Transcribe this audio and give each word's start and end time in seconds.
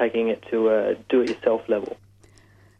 Taking 0.00 0.28
it 0.28 0.42
to 0.50 0.70
a 0.70 0.94
do 1.10 1.20
it 1.20 1.28
yourself 1.28 1.68
level. 1.68 1.98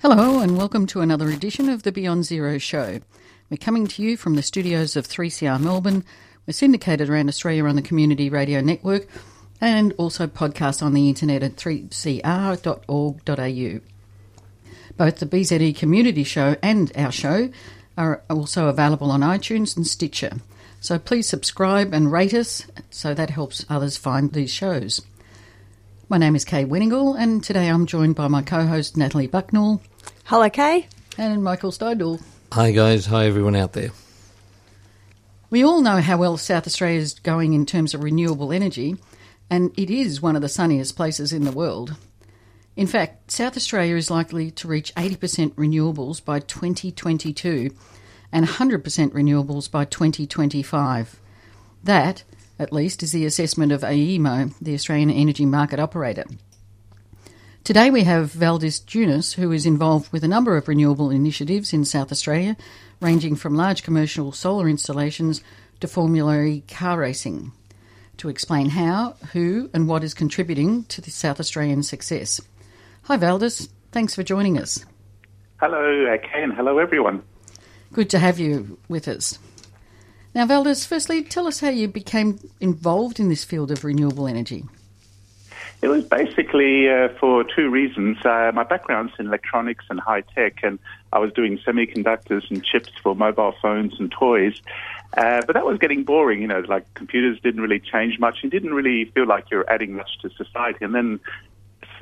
Hello, 0.01 0.41
and 0.41 0.56
welcome 0.56 0.87
to 0.87 1.02
another 1.02 1.29
edition 1.29 1.69
of 1.69 1.83
the 1.83 1.93
Beyond 1.93 2.24
Zero 2.24 2.56
show. 2.56 3.01
We're 3.51 3.59
coming 3.59 3.87
to 3.88 4.02
you 4.02 4.16
from 4.16 4.37
the 4.37 4.43
studios 4.43 4.96
of 4.96 5.06
3CR 5.06 5.60
Melbourne. 5.60 6.02
We're 6.46 6.55
syndicated 6.55 7.10
around 7.10 7.29
Australia 7.29 7.66
on 7.66 7.77
the 7.77 7.83
Community 7.83 8.30
Radio 8.30 8.62
Network 8.62 9.06
and 9.60 9.93
also 9.98 10.27
podcast 10.27 10.83
on 10.83 10.95
the 10.95 11.10
internet 11.10 11.43
at 11.43 11.56
3cr.org.au. 11.56 13.80
Both 14.96 15.18
the 15.18 15.27
BZE 15.27 15.77
Community 15.77 16.24
Show 16.24 16.57
and 16.62 16.91
our 16.96 17.12
show 17.12 17.51
are 17.98 18.23
also 18.30 18.68
available 18.68 19.10
on 19.10 19.21
iTunes 19.21 19.77
and 19.77 19.87
Stitcher. 19.87 20.38
So 20.80 20.98
please 20.98 21.29
subscribe 21.29 21.93
and 21.93 22.10
rate 22.10 22.32
us 22.32 22.66
so 22.88 23.12
that 23.12 23.29
helps 23.29 23.66
others 23.68 23.98
find 23.98 24.32
these 24.32 24.51
shows. 24.51 25.02
My 26.10 26.19
name 26.19 26.34
is 26.34 26.45
Kay 26.45 26.64
Winningle, 26.64 27.16
and 27.16 27.41
today 27.41 27.69
I'm 27.69 27.87
joined 27.87 28.16
by 28.16 28.27
my 28.27 28.42
co 28.42 28.66
host 28.66 28.96
Natalie 28.96 29.28
Bucknell. 29.28 29.80
Hello, 30.24 30.51
Kay. 30.51 30.88
And 31.16 31.45
Michael 31.45 31.71
Steidel. 31.71 32.21
Hi, 32.51 32.73
guys. 32.73 33.07
Hi, 33.07 33.26
everyone 33.26 33.54
out 33.54 33.74
there. 33.74 33.90
We 35.51 35.65
all 35.65 35.80
know 35.82 36.01
how 36.01 36.16
well 36.16 36.37
South 36.37 36.66
Australia 36.66 36.98
is 36.98 37.15
going 37.15 37.52
in 37.52 37.65
terms 37.65 37.95
of 37.95 38.02
renewable 38.02 38.52
energy, 38.52 38.96
and 39.48 39.70
it 39.79 39.88
is 39.88 40.20
one 40.20 40.35
of 40.35 40.43
the 40.43 40.48
sunniest 40.48 40.96
places 40.96 41.32
in 41.32 41.45
the 41.45 41.52
world. 41.52 41.95
In 42.74 42.88
fact, 42.88 43.30
South 43.30 43.57
Australia 43.57 43.95
is 43.95 44.10
likely 44.10 44.51
to 44.51 44.66
reach 44.66 44.92
80% 44.96 45.54
renewables 45.54 46.24
by 46.24 46.40
2022 46.40 47.70
and 48.32 48.48
100% 48.48 48.82
renewables 49.13 49.70
by 49.70 49.85
2025. 49.85 51.20
That, 51.85 52.24
at 52.61 52.75
least, 52.75 53.03
is 53.03 53.13
the 53.13 53.25
assessment 53.25 53.73
of 53.73 53.80
AEMO, 53.80 54.55
the 54.61 54.75
Australian 54.75 55.11
Energy 55.11 55.47
Market 55.47 55.80
Operator. 55.80 56.27
Today 57.65 57.91
we 57.91 58.05
have 58.05 58.33
Valdis 58.33 58.85
Junis, 58.85 59.35
who 59.35 59.51
is 59.51 59.65
involved 59.65 60.13
with 60.13 60.23
a 60.25 60.29
number 60.29 60.59
of 60.59 60.69
renewable 60.69 61.09
initiatives 61.09 61.73
in 61.73 61.87
South 61.87 62.13
Australia, 62.13 62.59
ranging 63.01 63.35
from 63.35 63.55
large 63.55 63.83
commercial 63.83 64.31
solar 64.31 64.69
installations 64.69 65.43
to 65.81 65.88
Formula 65.88 66.43
E 66.43 66.62
car 66.69 66.99
racing, 66.99 67.53
to 68.19 68.28
explain 68.28 68.69
how, 68.69 69.15
who, 69.33 69.71
and 69.72 69.88
what 69.88 70.05
is 70.05 70.12
contributing 70.12 70.84
to 70.84 71.00
the 71.00 71.11
South 71.11 71.41
Australian 71.41 71.83
success. 71.83 72.43
Hi, 73.05 73.16
Valdis. 73.16 73.71
Thanks 73.91 74.15
for 74.15 74.22
joining 74.22 74.59
us. 74.59 74.84
Hello, 75.61 76.12
uh, 76.12 76.19
Ken. 76.19 76.50
Hello, 76.50 76.77
everyone. 76.77 77.22
Good 77.94 78.11
to 78.11 78.19
have 78.19 78.38
you 78.38 78.78
with 78.88 79.09
us. 79.09 79.38
Now, 80.34 80.47
Valdis, 80.47 80.86
firstly, 80.86 81.22
tell 81.25 81.47
us 81.47 81.60
how 81.60 81.70
you 81.70 81.88
became 81.88 82.38
involved 82.60 83.19
in 83.19 83.28
this 83.28 83.44
field 83.44 83.70
of 83.70 83.84
renewable 83.84 84.28
energy. 84.28 84.64
It 85.82 85.88
was 85.88 86.04
basically 86.04 86.91
uh, 86.91 87.09
for 87.19 87.42
two 87.42 87.70
reasons. 87.70 88.19
Uh, 88.25 88.53
my 88.54 88.64
background's 88.64 89.14
in 89.19 89.26
electronics 89.26 89.86
and 89.88 89.98
high 89.98 90.20
tech, 90.20 90.62
and 90.62 90.78
I 91.12 91.19
was 91.19 91.32
doing 91.32 91.58
semiconductors 91.58 92.48
and 92.50 92.62
chips 92.62 92.91
for 93.03 93.16
mobile 93.16 93.54
phones 93.62 93.98
and 93.98 94.12
toys. 94.12 94.60
Uh, 95.16 95.42
but 95.46 95.54
that 95.54 95.64
was 95.64 95.78
getting 95.78 96.04
boring, 96.04 96.42
you 96.42 96.46
know, 96.46 96.62
like 96.69 96.92
computers 96.94 97.40
didn't 97.40 97.62
really 97.62 97.80
change 97.80 98.19
much. 98.19 98.44
You 98.44 98.50
didn't 98.50 98.74
really 98.74 99.06
feel 99.06 99.26
like 99.26 99.50
you're 99.50 99.69
adding 99.69 99.94
much 99.94 100.19
to 100.20 100.30
society. 100.30 100.84
And 100.84 100.94
then 100.94 101.19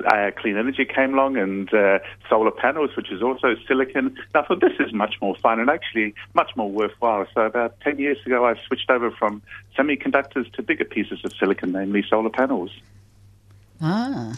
uh, 0.05 0.31
clean 0.37 0.57
energy 0.57 0.85
came 0.85 1.13
along 1.13 1.37
and 1.37 1.73
uh, 1.73 1.99
solar 2.29 2.51
panels, 2.51 2.91
which 2.95 3.11
is 3.11 3.21
also 3.21 3.55
silicon. 3.67 4.17
I 4.35 4.41
thought 4.43 4.61
this 4.61 4.79
is 4.79 4.93
much 4.93 5.15
more 5.21 5.35
fun 5.35 5.59
and 5.59 5.69
actually 5.69 6.13
much 6.33 6.51
more 6.55 6.69
worthwhile. 6.69 7.25
So 7.33 7.41
about 7.41 7.79
10 7.81 7.99
years 7.99 8.17
ago, 8.25 8.45
I 8.45 8.55
switched 8.67 8.89
over 8.89 9.11
from 9.11 9.41
semiconductors 9.77 10.51
to 10.53 10.63
bigger 10.63 10.85
pieces 10.85 11.19
of 11.23 11.33
silicon, 11.33 11.71
namely 11.71 12.03
solar 12.09 12.29
panels. 12.29 12.71
Ah. 13.81 14.37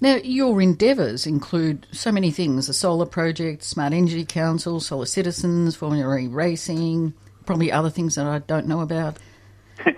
Now, 0.00 0.16
your 0.16 0.62
endeavours 0.62 1.26
include 1.26 1.86
so 1.90 2.12
many 2.12 2.30
things 2.30 2.68
the 2.68 2.72
solar 2.72 3.06
project, 3.06 3.64
Smart 3.64 3.92
Energy 3.92 4.24
Council, 4.24 4.78
Solar 4.78 5.06
Citizens, 5.06 5.74
Formula 5.74 6.16
E 6.18 6.28
Racing, 6.28 7.14
probably 7.46 7.72
other 7.72 7.90
things 7.90 8.14
that 8.14 8.26
I 8.26 8.38
don't 8.38 8.68
know 8.68 8.80
about. 8.80 9.16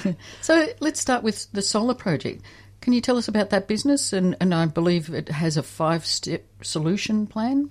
so 0.40 0.66
let's 0.80 1.00
start 1.00 1.22
with 1.22 1.50
the 1.52 1.62
solar 1.62 1.94
project. 1.94 2.42
Can 2.84 2.92
you 2.92 3.00
tell 3.00 3.16
us 3.16 3.28
about 3.28 3.48
that 3.48 3.66
business? 3.66 4.12
And, 4.12 4.36
and 4.40 4.54
I 4.54 4.66
believe 4.66 5.08
it 5.08 5.30
has 5.30 5.56
a 5.56 5.62
five 5.62 6.04
step 6.04 6.44
solution 6.60 7.26
plan. 7.26 7.70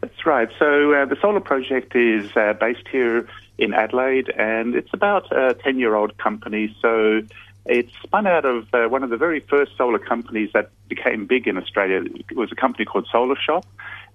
That's 0.00 0.24
right. 0.24 0.48
So 0.56 0.94
uh, 0.94 1.04
the 1.06 1.16
solar 1.20 1.40
project 1.40 1.96
is 1.96 2.30
uh, 2.36 2.52
based 2.52 2.86
here 2.86 3.26
in 3.58 3.74
Adelaide, 3.74 4.30
and 4.38 4.76
it's 4.76 4.94
about 4.94 5.36
a 5.36 5.54
10 5.54 5.80
year 5.80 5.96
old 5.96 6.16
company. 6.18 6.72
So 6.80 7.22
it's 7.66 7.92
spun 8.04 8.28
out 8.28 8.44
of 8.44 8.72
uh, 8.72 8.86
one 8.86 9.02
of 9.02 9.10
the 9.10 9.16
very 9.16 9.40
first 9.40 9.76
solar 9.76 9.98
companies 9.98 10.50
that 10.54 10.70
became 10.86 11.26
big 11.26 11.48
in 11.48 11.56
Australia. 11.56 12.04
It 12.30 12.36
was 12.36 12.52
a 12.52 12.54
company 12.54 12.84
called 12.84 13.08
Solar 13.10 13.34
Shop, 13.34 13.66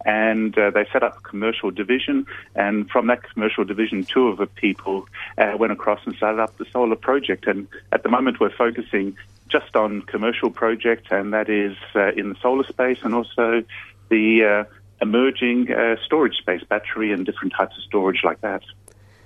and 0.05 0.57
uh, 0.57 0.69
they 0.69 0.87
set 0.93 1.03
up 1.03 1.17
a 1.17 1.21
commercial 1.21 1.71
division. 1.71 2.25
And 2.55 2.89
from 2.89 3.07
that 3.07 3.21
commercial 3.33 3.65
division, 3.65 4.05
two 4.05 4.29
of 4.29 4.37
the 4.37 4.47
people 4.47 5.09
uh, 5.37 5.57
went 5.59 5.73
across 5.73 5.99
and 6.05 6.15
started 6.15 6.41
up 6.41 6.57
the 6.57 6.65
solar 6.71 6.95
project. 6.95 7.47
And 7.47 7.67
at 7.91 8.03
the 8.03 8.09
moment, 8.09 8.39
we're 8.39 8.55
focusing 8.55 9.17
just 9.49 9.75
on 9.75 10.01
commercial 10.01 10.49
projects, 10.49 11.07
and 11.11 11.33
that 11.33 11.49
is 11.49 11.77
uh, 11.95 12.11
in 12.13 12.29
the 12.29 12.35
solar 12.41 12.65
space 12.65 12.99
and 13.03 13.13
also 13.13 13.63
the 14.09 14.43
uh, 14.43 14.73
emerging 15.01 15.71
uh, 15.71 15.95
storage 16.03 16.35
space, 16.37 16.63
battery 16.63 17.11
and 17.11 17.25
different 17.25 17.53
types 17.53 17.77
of 17.77 17.83
storage 17.83 18.23
like 18.23 18.41
that. 18.41 18.63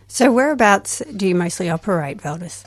So, 0.07 0.31
whereabouts 0.31 1.03
do 1.15 1.27
you 1.27 1.35
mostly 1.35 1.69
operate, 1.69 2.17
Valdis? 2.17 2.65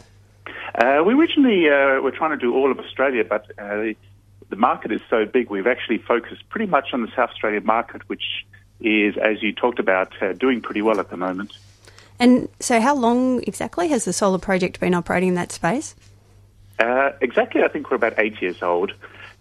Uh, 0.74 1.02
we 1.04 1.12
originally 1.14 1.68
uh, 1.68 2.00
were 2.00 2.12
trying 2.12 2.30
to 2.30 2.36
do 2.36 2.54
all 2.54 2.70
of 2.70 2.78
Australia, 2.78 3.24
but 3.24 3.50
uh, 3.58 3.92
the 4.48 4.56
market 4.56 4.92
is 4.92 5.00
so 5.10 5.26
big, 5.26 5.50
we've 5.50 5.66
actually 5.66 5.98
focused 5.98 6.48
pretty 6.48 6.66
much 6.66 6.92
on 6.92 7.02
the 7.02 7.08
South 7.08 7.30
Australian 7.30 7.64
market, 7.64 8.08
which 8.08 8.46
is, 8.80 9.16
as 9.16 9.42
you 9.42 9.52
talked 9.52 9.78
about, 9.78 10.20
uh, 10.22 10.32
doing 10.34 10.60
pretty 10.60 10.82
well 10.82 11.00
at 11.00 11.10
the 11.10 11.16
moment. 11.16 11.52
And 12.18 12.48
so, 12.60 12.80
how 12.80 12.94
long 12.94 13.42
exactly 13.42 13.88
has 13.88 14.04
the 14.04 14.12
solar 14.12 14.38
project 14.38 14.78
been 14.78 14.94
operating 14.94 15.30
in 15.30 15.34
that 15.34 15.52
space? 15.52 15.94
Uh, 16.82 17.12
exactly, 17.20 17.62
I 17.62 17.68
think 17.68 17.90
we're 17.90 17.96
about 17.96 18.18
eight 18.18 18.42
years 18.42 18.62
old. 18.62 18.92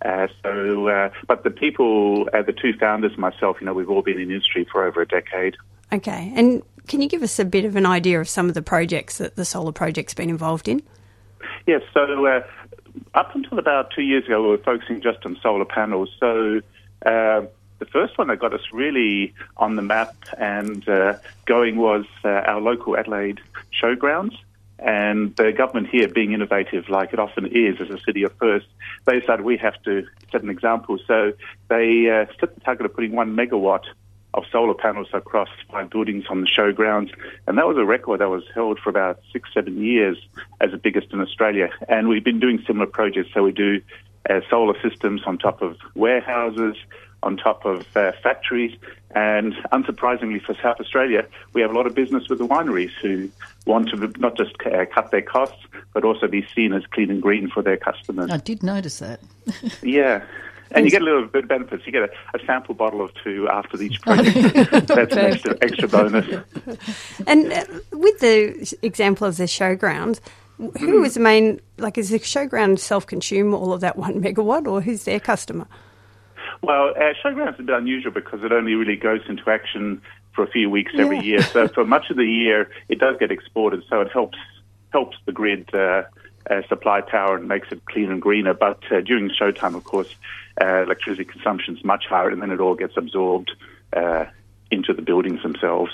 Uh, 0.04 0.28
so, 0.44 1.12
but 1.28 1.44
the 1.44 1.52
people, 1.52 2.26
the 2.26 2.56
two 2.60 2.74
founders, 2.80 3.18
myself, 3.18 3.58
you 3.60 3.66
know, 3.66 3.74
we've 3.74 3.90
all 3.90 4.02
been 4.02 4.20
in 4.20 4.32
industry 4.32 4.66
for 4.72 4.86
over 4.86 5.02
a 5.02 5.08
decade. 5.08 5.56
Okay, 5.94 6.32
and 6.36 6.64
can 6.88 7.02
you 7.02 7.10
give 7.10 7.24
us 7.24 7.40
a 7.40 7.46
bit 7.46 7.66
of 7.66 7.76
an 7.76 7.86
idea 7.86 8.20
of 8.20 8.28
some 8.28 8.48
of 8.48 8.54
the 8.54 8.62
projects 8.62 9.18
that 9.18 9.36
the 9.36 9.46
solar 9.46 9.72
project's 9.72 10.14
been 10.14 10.30
involved 10.30 10.68
in? 10.68 10.82
Yes, 11.68 11.82
so 11.94 12.26
uh, 12.26 12.42
up 13.14 13.36
until 13.36 13.60
about 13.60 13.92
two 13.92 14.02
years 14.02 14.26
ago, 14.26 14.42
we 14.42 14.50
were 14.50 14.58
focusing 14.58 15.02
just 15.02 15.26
on 15.26 15.38
solar 15.42 15.66
panels. 15.66 16.10
So 16.20 16.62
uh, 17.06 17.42
the 17.80 17.86
first 17.92 18.18
one 18.18 18.28
that 18.28 18.40
got 18.40 18.54
us 18.54 18.62
really 18.72 19.34
on 19.58 19.76
the 19.76 19.82
map 19.82 20.16
and 20.38 20.88
uh, 20.88 21.16
going 21.46 21.78
was 21.78 22.06
uh, 22.24 22.30
our 22.30 22.62
local 22.62 22.98
Adelaide 22.98 23.42
showgrounds. 23.82 24.38
And 24.82 25.36
the 25.36 25.52
government 25.52 25.90
here, 25.90 26.08
being 26.08 26.34
innovative 26.34 26.90
like 26.90 27.14
it 27.14 27.20
often 27.20 27.46
is 27.46 27.80
as 27.80 27.90
a 27.90 28.00
city 28.00 28.24
of 28.24 28.34
first, 28.38 28.66
they 29.06 29.20
decided 29.20 29.46
we 29.46 29.58
have 29.58 29.82
to 29.84 30.08
set 30.32 30.42
an 30.42 30.50
example. 30.50 30.98
So 31.08 31.34
they 31.70 32.10
uh, 32.10 32.26
set 32.40 32.56
the 32.56 32.62
target 32.62 32.88
of 32.88 32.96
putting 32.96 33.12
one 33.12 33.36
megawatt 33.36 33.84
of 34.34 34.44
solar 34.52 34.74
panels 34.74 35.08
across 35.14 35.50
five 35.70 35.90
buildings 35.90 36.26
on 36.30 36.42
the 36.42 36.48
showgrounds. 36.48 37.12
And 37.48 37.58
that 37.58 37.68
was 37.68 37.78
a 37.78 37.86
record 37.86 38.22
that 38.22 38.30
was 38.30 38.44
held 38.56 38.80
for 38.80 38.90
about 38.90 39.20
six, 39.32 39.50
seven 39.54 39.84
years 39.84 40.18
as 40.62 40.72
the 40.72 40.78
biggest 40.78 41.12
in 41.12 41.22
Australia. 41.22 41.70
And 41.88 42.08
we've 42.08 42.24
been 42.24 42.40
doing 42.40 42.64
similar 42.66 42.88
projects. 42.88 43.30
So 43.34 43.44
we 43.44 43.52
do 43.52 43.82
uh, 44.30 44.42
solar 44.50 44.76
systems 44.82 45.22
on 45.26 45.38
top 45.38 45.62
of 45.62 45.78
warehouses, 45.96 46.76
on 47.24 47.38
top 47.38 47.66
of 47.66 47.86
uh, 47.96 48.12
factories. 48.24 48.78
And 49.14 49.54
unsurprisingly 49.74 50.42
for 50.42 50.56
South 50.62 50.80
Australia, 50.80 51.26
we 51.54 51.62
have 51.62 51.72
a 51.72 51.74
lot 51.74 51.86
of 51.86 51.94
business 51.94 52.30
with 52.30 52.40
the 52.40 52.48
wineries 52.48 52.92
who 53.02 53.30
want 53.66 53.90
to 53.90 54.14
not 54.20 54.38
just 54.38 54.56
uh, 54.66 54.86
cut 54.86 55.12
their 55.12 55.22
costs, 55.22 55.66
but 55.94 56.06
also 56.06 56.28
be 56.28 56.48
seen 56.56 56.74
as 56.74 56.86
clean 56.88 57.12
and 57.12 57.22
green 57.22 57.50
for 57.50 57.62
their 57.62 57.78
customers. 57.78 58.32
I 58.32 58.38
did 58.38 58.64
notice 58.64 59.00
that. 59.00 59.20
yeah. 59.82 60.24
And 60.74 60.86
you 60.86 60.92
get 60.92 61.02
a 61.02 61.06
little 61.06 61.26
bit 61.26 61.44
of 61.44 61.50
benefits. 61.50 61.86
You 61.86 61.92
get 61.92 62.04
a, 62.04 62.38
a 62.38 62.46
sample 62.46 62.74
bottle 62.74 63.02
of 63.02 63.14
two 63.22 63.50
after 63.50 63.82
each 63.82 64.02
project. 64.02 64.88
That's 64.88 65.14
an 65.14 65.20
extra, 65.20 65.58
extra 65.62 65.88
bonus. 65.90 66.44
And 67.28 67.52
uh, 67.52 67.66
with 67.92 68.20
the 68.20 68.78
example 68.82 69.28
of 69.28 69.36
the 69.36 69.44
showground, 69.44 70.22
who 70.80 71.04
is 71.04 71.16
the 71.16 71.20
main, 71.20 71.60
like, 71.78 71.98
is 71.98 72.10
the 72.10 72.20
showground 72.20 72.80
self 72.80 73.06
consume 73.06 73.54
all 73.54 73.74
of 73.74 73.82
that 73.82 73.98
one 73.98 74.22
megawatt 74.22 74.68
or 74.68 74.80
who's 74.80 75.04
their 75.04 75.20
customer? 75.20 75.68
Well, 76.64 76.94
uh, 76.96 77.14
showgrounds 77.24 77.56
is 77.56 77.60
a 77.60 77.64
bit 77.64 77.76
unusual 77.76 78.12
because 78.12 78.44
it 78.44 78.52
only 78.52 78.76
really 78.76 78.96
goes 78.96 79.22
into 79.28 79.50
action 79.50 80.02
for 80.34 80.44
a 80.44 80.48
few 80.48 80.70
weeks 80.70 80.92
every 80.98 81.18
Yeah. 81.18 81.24
year. 81.24 81.46
So 81.52 81.68
for 81.74 81.86
much 81.86 82.10
of 82.10 82.18
the 82.18 82.26
year, 82.26 82.70
it 82.88 83.00
does 83.00 83.18
get 83.20 83.32
exported. 83.32 83.84
So 83.90 84.02
it 84.02 84.12
helps 84.12 84.38
helps 84.92 85.18
the 85.26 85.32
grid 85.32 85.70
uh, 85.74 86.04
uh, 86.50 86.62
supply 86.68 87.02
power 87.02 87.38
and 87.38 87.48
makes 87.48 87.70
it 87.72 87.84
cleaner 87.86 88.12
and 88.12 88.22
greener. 88.22 88.54
But 88.54 88.80
uh, 88.92 89.02
during 89.02 89.30
showtime, 89.30 89.76
of 89.76 89.86
course, 89.86 90.10
uh, 90.62 90.84
electricity 90.84 91.24
consumption 91.26 91.78
is 91.78 91.84
much 91.84 92.06
higher, 92.08 92.30
and 92.30 92.42
then 92.42 92.52
it 92.52 92.60
all 92.60 92.76
gets 92.76 92.98
absorbed 92.98 93.52
uh, 93.94 94.26
into 94.70 94.94
the 94.94 95.02
buildings 95.02 95.42
themselves. 95.44 95.92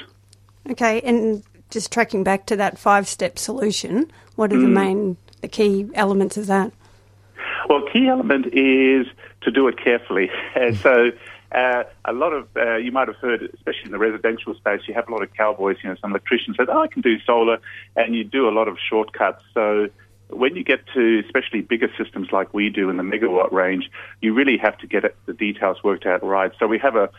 Okay, 0.70 1.00
and 1.02 1.44
just 1.70 1.92
tracking 1.94 2.24
back 2.24 2.46
to 2.48 2.56
that 2.58 2.78
five 2.78 3.08
step 3.08 3.38
solution, 3.40 4.12
what 4.36 4.52
are 4.52 4.58
the 4.60 4.66
Mm. 4.68 4.74
main, 4.74 5.18
the 5.42 5.48
key 5.48 5.88
elements 5.94 6.36
of 6.38 6.48
that? 6.48 6.72
Well, 7.70 7.84
key 7.94 8.08
element 8.08 8.48
is 8.54 9.06
to 9.48 9.52
do 9.52 9.68
it 9.68 9.78
carefully. 9.82 10.30
And 10.56 10.76
so, 10.78 11.12
uh, 11.52 11.84
a 12.04 12.12
lot 12.12 12.34
of 12.34 12.48
uh, 12.58 12.76
you 12.76 12.92
might 12.92 13.08
have 13.08 13.18
heard, 13.18 13.42
especially 13.54 13.86
in 13.86 13.92
the 13.92 14.00
residential 14.00 14.54
space, 14.56 14.82
you 14.88 14.94
have 14.96 15.08
a 15.08 15.12
lot 15.12 15.24
of 15.24 15.34
cowboys. 15.34 15.78
You 15.82 15.90
know, 15.90 15.96
some 16.02 16.12
electricians 16.12 16.58
said, 16.58 16.68
"Oh, 16.70 16.82
I 16.82 16.88
can 16.88 17.02
do 17.02 17.20
solar," 17.20 17.60
and 17.96 18.16
you 18.16 18.24
do 18.24 18.50
a 18.50 18.54
lot 18.60 18.68
of 18.68 18.78
shortcuts. 18.78 19.44
So. 19.54 19.90
When 20.30 20.58
you 20.58 20.64
get 20.66 20.82
to 20.94 21.24
especially 21.26 21.62
bigger 21.62 21.88
systems 21.98 22.34
like 22.34 22.54
we 22.54 22.70
do 22.70 22.90
in 22.90 22.98
the 22.98 23.04
megawatt 23.04 23.54
range, 23.54 23.90
you 24.20 24.34
really 24.34 24.58
have 24.58 24.78
to 24.80 24.86
get 24.86 25.06
it, 25.06 25.16
the 25.26 25.32
details 25.32 25.82
worked 25.86 26.06
out 26.06 26.22
right. 26.22 26.52
So 26.60 26.68
we 26.68 26.80
have 26.80 26.98
a 26.98 27.10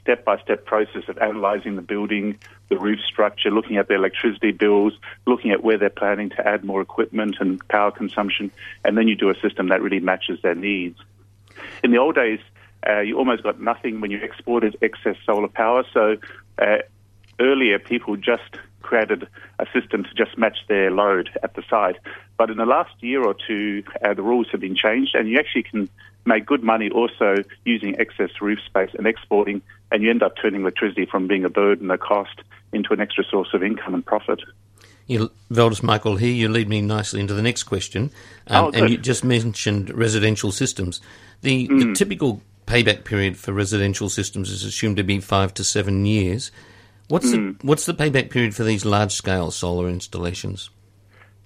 step-by-step 0.00 0.64
process 0.64 1.02
of 1.08 1.18
analysing 1.18 1.76
the 1.76 1.82
building, 1.82 2.38
the 2.70 2.78
roof 2.78 3.00
structure, 3.00 3.50
looking 3.50 3.76
at 3.76 3.88
the 3.88 3.94
electricity 3.94 4.50
bills, 4.50 4.94
looking 5.26 5.50
at 5.50 5.62
where 5.62 5.76
they're 5.76 5.90
planning 5.90 6.30
to 6.30 6.48
add 6.48 6.64
more 6.64 6.80
equipment 6.80 7.36
and 7.38 7.60
power 7.68 7.90
consumption, 7.90 8.50
and 8.82 8.96
then 8.96 9.08
you 9.08 9.14
do 9.14 9.28
a 9.28 9.38
system 9.40 9.68
that 9.68 9.82
really 9.82 10.00
matches 10.00 10.40
their 10.40 10.54
needs. 10.54 10.98
In 11.82 11.90
the 11.90 11.98
old 11.98 12.14
days, 12.14 12.40
uh, 12.88 13.00
you 13.00 13.18
almost 13.18 13.42
got 13.42 13.60
nothing 13.60 14.00
when 14.00 14.10
you 14.10 14.18
exported 14.18 14.76
excess 14.82 15.16
solar 15.24 15.48
power. 15.48 15.84
So 15.92 16.16
uh, 16.58 16.78
earlier, 17.40 17.78
people 17.78 18.16
just 18.16 18.56
created 18.82 19.26
a 19.58 19.66
system 19.72 20.04
to 20.04 20.14
just 20.14 20.36
match 20.36 20.58
their 20.68 20.90
load 20.90 21.30
at 21.42 21.54
the 21.54 21.62
site. 21.68 21.96
But 22.36 22.50
in 22.50 22.58
the 22.58 22.66
last 22.66 22.94
year 23.00 23.24
or 23.24 23.34
two, 23.34 23.82
uh, 24.04 24.14
the 24.14 24.22
rules 24.22 24.48
have 24.52 24.60
been 24.60 24.76
changed, 24.76 25.14
and 25.14 25.28
you 25.28 25.38
actually 25.38 25.62
can 25.62 25.88
make 26.26 26.46
good 26.46 26.62
money 26.62 26.90
also 26.90 27.36
using 27.64 27.98
excess 27.98 28.30
roof 28.40 28.58
space 28.66 28.90
and 28.96 29.06
exporting, 29.06 29.62
and 29.90 30.02
you 30.02 30.10
end 30.10 30.22
up 30.22 30.34
turning 30.40 30.62
electricity 30.62 31.06
from 31.06 31.26
being 31.26 31.44
a 31.44 31.50
burden, 31.50 31.90
a 31.90 31.98
cost, 31.98 32.40
into 32.72 32.92
an 32.92 33.00
extra 33.00 33.24
source 33.24 33.48
of 33.54 33.62
income 33.62 33.94
and 33.94 34.04
profit. 34.04 34.40
You, 35.06 35.30
Valdis 35.52 35.82
Michael, 35.82 36.16
here 36.16 36.32
you 36.32 36.48
lead 36.48 36.68
me 36.68 36.80
nicely 36.80 37.20
into 37.20 37.34
the 37.34 37.42
next 37.42 37.64
question. 37.64 38.10
Um, 38.46 38.64
Oh, 38.66 38.70
and 38.72 38.88
you 38.90 38.96
just 38.96 39.22
mentioned 39.24 39.90
residential 39.90 40.50
systems. 40.50 41.00
The, 41.42 41.66
the 41.66 41.74
Mm. 41.86 41.94
typical 41.94 42.40
payback 42.66 43.04
period 43.04 43.36
for 43.36 43.52
residential 43.52 44.08
systems 44.08 44.50
is 44.50 44.64
assumed 44.64 44.96
to 44.96 45.02
be 45.04 45.20
five 45.20 45.52
to 45.54 45.64
seven 45.64 46.06
years. 46.06 46.50
What's 47.08 47.26
Mm. 47.32 47.58
the 47.60 47.66
what's 47.66 47.84
the 47.84 47.92
payback 47.92 48.30
period 48.30 48.54
for 48.54 48.64
these 48.64 48.86
large 48.86 49.12
scale 49.12 49.50
solar 49.50 49.88
installations? 49.90 50.70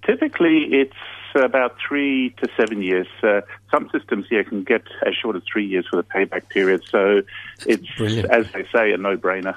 Typically, 0.05 0.63
it's 0.71 0.93
about 1.35 1.75
three 1.85 2.33
to 2.41 2.47
seven 2.57 2.81
years. 2.81 3.07
Uh, 3.21 3.41
some 3.69 3.89
systems 3.91 4.25
here 4.29 4.43
can 4.45 4.63
get 4.63 4.83
as 5.05 5.13
short 5.21 5.35
as 5.35 5.43
three 5.51 5.65
years 5.65 5.85
for 5.89 5.97
the 5.97 6.03
payback 6.03 6.47
period. 6.49 6.81
So 6.89 7.21
it's, 7.67 7.83
brilliant. 7.97 8.31
as 8.31 8.49
they 8.53 8.65
say, 8.73 8.93
a 8.93 8.97
no-brainer. 8.97 9.55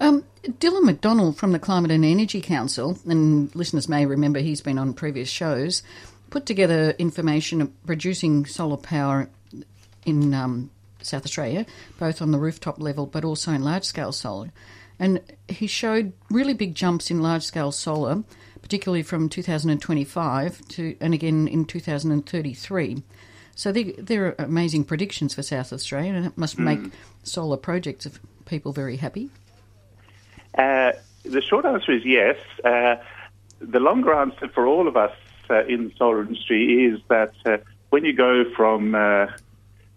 Um, 0.00 0.24
Dylan 0.42 0.88
McConnell 0.88 1.34
from 1.34 1.52
the 1.52 1.58
Climate 1.58 1.90
and 1.90 2.04
Energy 2.04 2.40
Council, 2.40 2.98
and 3.06 3.54
listeners 3.54 3.88
may 3.88 4.06
remember 4.06 4.40
he's 4.40 4.60
been 4.60 4.78
on 4.78 4.92
previous 4.92 5.28
shows, 5.28 5.82
put 6.30 6.46
together 6.46 6.90
information 6.98 7.62
of 7.62 7.86
producing 7.86 8.46
solar 8.46 8.76
power 8.76 9.28
in 10.04 10.34
um, 10.34 10.70
South 11.02 11.24
Australia, 11.24 11.66
both 11.98 12.20
on 12.20 12.30
the 12.30 12.38
rooftop 12.38 12.80
level 12.80 13.06
but 13.06 13.24
also 13.24 13.52
in 13.52 13.62
large 13.62 13.84
scale 13.84 14.12
solar. 14.12 14.52
And 14.98 15.20
he 15.48 15.66
showed 15.66 16.12
really 16.30 16.54
big 16.54 16.74
jumps 16.74 17.10
in 17.10 17.22
large 17.22 17.42
scale 17.42 17.72
solar, 17.72 18.22
particularly 18.62 19.02
from 19.02 19.28
2025 19.28 20.68
to 20.68 20.96
and 21.00 21.14
again 21.14 21.48
in 21.48 21.64
2033. 21.64 23.02
So 23.54 23.72
they, 23.72 23.92
they're 23.92 24.34
amazing 24.38 24.84
predictions 24.84 25.34
for 25.34 25.42
South 25.42 25.72
Australia, 25.72 26.12
and 26.12 26.26
it 26.26 26.36
must 26.36 26.58
make 26.58 26.80
solar 27.22 27.56
projects 27.56 28.04
of 28.04 28.20
people 28.44 28.72
very 28.72 28.96
happy. 28.96 29.30
Uh, 30.56 30.92
the 31.24 31.42
short 31.42 31.64
answer 31.64 31.92
is 31.92 32.04
yes. 32.04 32.36
Uh, 32.64 32.96
the 33.60 33.80
longer 33.80 34.14
answer 34.14 34.48
for 34.48 34.66
all 34.66 34.88
of 34.88 34.96
us 34.96 35.12
uh, 35.50 35.64
in 35.66 35.88
the 35.88 35.94
solar 35.96 36.22
industry 36.22 36.84
is 36.84 37.00
that 37.08 37.32
uh, 37.44 37.58
when 37.90 38.04
you 38.04 38.12
go 38.12 38.44
from 38.54 38.94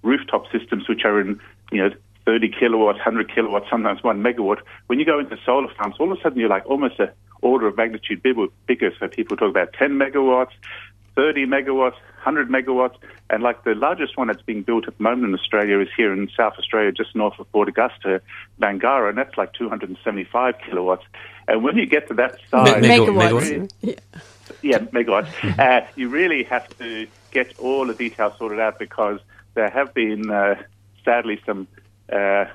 rooftop 0.02 0.52
systems, 0.52 0.88
which 0.88 1.04
are 1.06 1.20
in 1.20 1.40
you 1.72 1.82
know 1.82 1.90
30 2.26 2.50
kilowatts, 2.50 2.98
100 2.98 3.34
kilowatts, 3.34 3.70
sometimes 3.70 4.04
one 4.04 4.22
megawatt, 4.22 4.60
when 4.88 5.00
you 5.00 5.06
go 5.06 5.20
into 5.20 5.38
solar 5.46 5.74
farms, 5.74 5.96
all 6.00 6.12
of 6.12 6.18
a 6.18 6.22
sudden 6.22 6.40
you're 6.40 6.50
like 6.50 6.66
almost 6.66 7.00
a 7.00 7.12
order 7.42 7.68
of 7.68 7.78
magnitude 7.78 8.22
bigger. 8.22 8.92
So 9.00 9.08
people 9.08 9.38
talk 9.38 9.50
about 9.50 9.74
10 9.74 9.92
megawatts, 9.92 10.52
30 11.16 11.46
megawatts, 11.46 11.96
100 12.24 12.50
megawatts, 12.50 12.96
and 13.30 13.42
like 13.42 13.64
the 13.64 13.74
largest 13.76 14.18
one 14.18 14.28
that's 14.28 14.42
being 14.42 14.62
built 14.64 14.88
at 14.88 14.98
the 14.98 15.04
moment 15.04 15.26
in 15.26 15.34
Australia 15.34 15.80
is 15.80 15.88
here 15.96 16.12
in 16.14 16.30
South 16.36 16.54
Australia, 16.58 16.92
just 16.92 17.16
north 17.16 17.40
of 17.40 17.52
Port 17.52 17.70
Augusta, 17.70 18.22
Bungala, 18.62 19.10
and 19.10 19.18
that's 19.18 19.38
like 19.38 19.54
275 19.54 20.56
kilowatts. 20.66 21.06
And 21.48 21.64
when 21.64 21.78
you 21.78 21.86
get 21.86 22.08
to 22.10 22.14
that 22.16 22.38
size, 22.52 22.82
Me- 22.82 22.88
mega- 22.88 23.12
Megawatts. 23.12 23.72
Yeah. 23.82 23.94
yeah, 24.62 24.80
megawatts. 24.80 25.60
uh, 25.60 25.88
you 25.96 26.10
really 26.10 26.44
have 26.44 26.68
to 26.78 27.08
get 27.32 27.58
all 27.60 27.88
the 27.88 27.94
details 27.94 28.34
sorted 28.38 28.60
out 28.60 28.80
because 28.80 29.20
there 29.54 29.70
have 29.70 29.94
been, 29.94 30.30
uh, 30.30 30.56
sadly, 31.06 31.40
some 31.46 31.68
uh, 32.12 32.46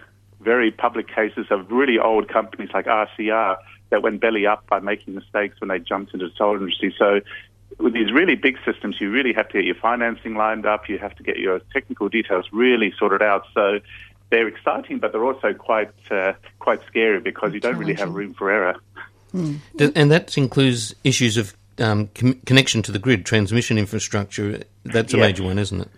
very 0.41 0.71
public 0.71 1.09
cases 1.09 1.47
of 1.51 1.71
really 1.71 1.99
old 1.99 2.29
companies 2.29 2.71
like 2.75 2.87
RCR 2.87 3.57
that 3.91 4.03
went 4.03 4.21
belly 4.21 4.47
up 4.47 4.67
by 4.67 4.81
making 4.81 5.15
mistakes 5.15 5.61
when 5.61 5.69
they 5.69 5.79
jumped 5.79 6.13
into 6.13 6.27
the 6.27 6.33
solar 6.37 6.59
industry. 6.59 6.95
So 6.99 7.21
with 7.79 7.93
these 7.93 8.13
really 8.13 8.35
big 8.35 8.57
systems, 8.65 9.01
you 9.01 9.11
really 9.11 9.33
have 9.33 9.49
to 9.49 9.55
get 9.55 9.65
your 9.65 9.75
financing 9.75 10.35
lined 10.37 10.67
up. 10.67 10.89
You 10.89 10.99
have 10.99 11.15
to 11.17 11.23
get 11.23 11.39
your 11.39 11.61
technical 11.73 12.09
details 12.09 12.47
really 12.53 12.93
sorted 12.99 13.23
out. 13.23 13.47
So 13.55 13.81
they're 14.31 14.49
exciting, 14.49 14.99
but 14.99 15.13
they're 15.13 15.25
also 15.25 15.53
quite 15.55 15.91
uh, 16.11 16.33
quite 16.59 16.81
scary 16.87 17.21
because 17.21 17.53
you 17.55 17.61
don't 17.61 17.77
really 17.77 17.95
have 17.95 18.13
room 18.15 18.35
for 18.35 18.51
error. 18.51 18.77
Th- 19.79 19.93
And 19.97 20.11
that 20.11 20.37
includes 20.39 20.95
issues 21.05 21.37
of 21.37 21.55
um, 21.79 22.09
com- 22.15 22.41
connection 22.47 22.83
to 22.83 22.93
the 22.93 22.99
grid, 22.99 23.27
transmission 23.27 23.79
infrastructure. 23.79 24.61
That's 24.85 25.13
a 25.13 25.17
Yes. 25.17 25.27
major 25.27 25.43
one, 25.45 25.59
isn't 25.59 25.81
it? 25.81 25.89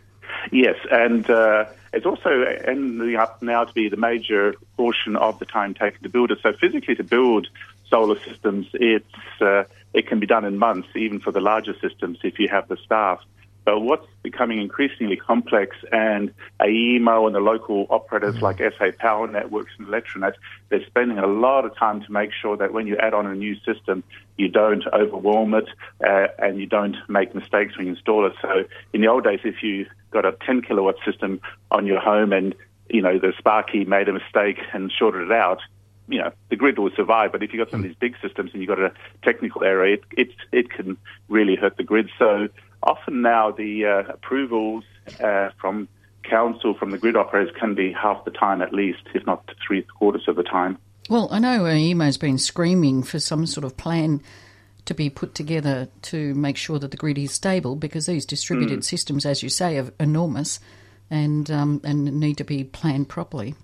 Yes, 0.53 0.77
and 0.91 1.29
uh, 1.29 1.65
it's 1.93 2.07
also 2.07 2.31
ending 2.67 3.17
up 3.17 3.43
now 3.43 3.65
to 3.65 3.73
be 3.75 3.89
the 3.89 3.97
major 3.97 4.55
portion 4.77 5.17
of 5.17 5.39
the 5.39 5.45
time 5.45 5.75
taken 5.75 6.03
to 6.03 6.09
build 6.09 6.31
it. 6.31 6.39
So 6.43 6.53
physically, 6.53 6.95
to 6.95 7.05
build 7.05 7.49
solar 7.91 8.19
systems, 8.21 8.67
it's 8.75 9.41
uh, 9.41 9.65
it 9.97 10.07
can 10.07 10.21
be 10.21 10.27
done 10.27 10.45
in 10.45 10.59
months, 10.59 10.89
even 10.95 11.19
for 11.19 11.33
the 11.33 11.41
larger 11.41 11.75
systems, 11.81 12.19
if 12.23 12.39
you 12.39 12.49
have 12.49 12.69
the 12.69 12.77
staff. 12.85 13.19
But 13.65 13.81
what's 13.81 14.07
becoming 14.23 14.61
increasingly 14.61 15.17
complex, 15.17 15.75
and 15.91 16.33
AEMO 16.61 17.27
and 17.27 17.35
the 17.35 17.41
local 17.41 17.87
operators 17.91 18.41
like 18.41 18.59
SA 18.59 18.93
Power 18.99 19.27
Networks 19.27 19.73
and 19.79 19.89
ElectraNet, 19.89 20.35
they're 20.69 20.87
spending 20.87 21.19
a 21.19 21.27
lot 21.27 21.65
of 21.65 21.75
time 21.77 22.03
to 22.03 22.13
make 22.13 22.31
sure 22.31 22.57
that 22.59 22.73
when 22.75 22.87
you 22.87 22.97
add 22.99 23.15
on 23.15 23.27
a 23.27 23.35
new 23.35 23.57
system, 23.61 24.05
you 24.37 24.49
don't 24.49 24.85
overwhelm 24.93 25.55
it 25.55 25.69
uh, 26.07 26.29
and 26.39 26.61
you 26.61 26.67
don't 26.67 26.97
make 27.09 27.35
mistakes 27.35 27.77
when 27.77 27.87
you 27.87 27.95
install 27.95 28.27
it. 28.27 28.35
So 28.43 28.65
in 28.93 29.01
the 29.01 29.09
old 29.09 29.25
days, 29.25 29.41
if 29.45 29.63
you 29.63 29.87
got 30.11 30.27
a 30.27 30.37
10 30.47 30.63
kilowatt 30.63 30.97
system 31.05 31.41
on 31.71 31.87
your 31.87 32.01
home 32.01 32.33
and 32.33 32.55
you 32.89 33.03
know 33.03 33.19
the 33.19 33.33
Sparky 33.39 33.85
made 33.85 34.09
a 34.09 34.13
mistake 34.13 34.59
and 34.75 34.93
shorted 34.93 35.31
it 35.31 35.33
out, 35.33 35.61
you 36.09 36.19
know 36.19 36.31
the 36.51 36.57
grid 36.57 36.79
will 36.79 36.91
survive. 36.97 37.33
But 37.33 37.43
if 37.43 37.53
you've 37.53 37.65
got 37.65 37.71
some 37.71 37.81
of 37.81 37.87
these 37.87 37.97
big 37.99 38.15
systems 38.23 38.51
and 38.53 38.63
you've 38.63 38.69
got 38.69 38.79
a 38.81 38.93
technical 39.23 39.65
error, 39.65 39.87
it 39.87 40.03
it, 40.13 40.29
it 40.53 40.71
can 40.71 40.97
really 41.29 41.57
hurt 41.57 41.77
the 41.77 41.85
grid. 41.85 42.09
So 42.19 42.49
often 42.83 43.23
now 43.23 43.51
the 43.51 43.85
uh, 43.85 44.13
approvals 44.13 44.85
uh, 45.21 45.51
from 45.61 45.89
council 46.23 46.75
from 46.75 46.91
the 46.91 46.99
grid 46.99 47.17
operators 47.17 47.55
can 47.59 47.75
be 47.75 47.93
half 47.93 48.25
the 48.25 48.31
time 48.31 48.61
at 48.61 48.73
least, 48.73 49.03
if 49.15 49.25
not 49.27 49.49
three 49.67 49.83
quarters 49.83 50.25
of 50.29 50.37
the 50.37 50.43
time. 50.43 50.79
Well, 51.09 51.29
I 51.31 51.39
know 51.39 51.63
AEMO's 51.63 52.19
been 52.19 52.39
screaming 52.39 53.05
for 53.05 53.21
some 53.21 53.47
sort 53.47 53.65
of 53.65 53.77
plan 53.77 54.21
to 54.87 54.95
be 54.95 55.09
put 55.11 55.35
together 55.35 55.89
to 56.03 56.35
make 56.35 56.57
sure 56.57 56.79
that 56.79 56.91
the 56.91 56.97
grid 56.97 57.19
is 57.19 57.33
stable 57.33 57.77
because 57.77 58.07
these 58.07 58.27
distributed 58.27 58.81
Mm. 58.81 58.85
systems, 58.85 59.27
as 59.27 59.43
you 59.43 59.49
say, 59.49 59.79
are 59.79 59.93
enormous 60.01 60.59
and 61.11 61.51
um, 61.51 61.81
and 61.85 62.05
need 62.19 62.37
to 62.39 62.45
be 62.45 62.65
planned 62.65 63.09
properly. 63.09 63.55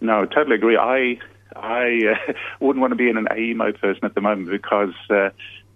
No, 0.00 0.22
I 0.22 0.26
totally 0.26 0.56
agree. 0.56 0.76
I 0.76 1.18
I 1.56 2.16
uh, 2.28 2.32
wouldn't 2.60 2.80
want 2.80 2.92
to 2.92 2.96
be 2.96 3.08
in 3.08 3.16
an 3.16 3.26
AEMO 3.30 3.80
person 3.80 4.04
at 4.04 4.14
the 4.14 4.20
moment 4.20 4.50
because 4.50 4.94
uh, 5.10 5.30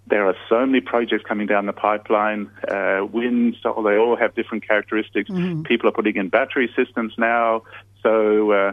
there 0.07 0.27
are 0.27 0.35
so 0.49 0.65
many 0.65 0.81
projects 0.81 1.23
coming 1.27 1.47
down 1.47 1.65
the 1.65 1.73
pipeline. 1.73 2.49
Uh, 2.67 3.05
wind, 3.11 3.55
solar, 3.61 3.91
they 3.91 3.97
all 3.99 4.15
have 4.15 4.35
different 4.35 4.67
characteristics. 4.67 5.29
Mhm. 5.29 5.65
People 5.65 5.89
are 5.89 5.93
putting 5.93 6.15
in 6.15 6.29
battery 6.29 6.71
systems 6.75 7.13
now, 7.17 7.63
so. 8.01 8.51
Uh, 8.51 8.71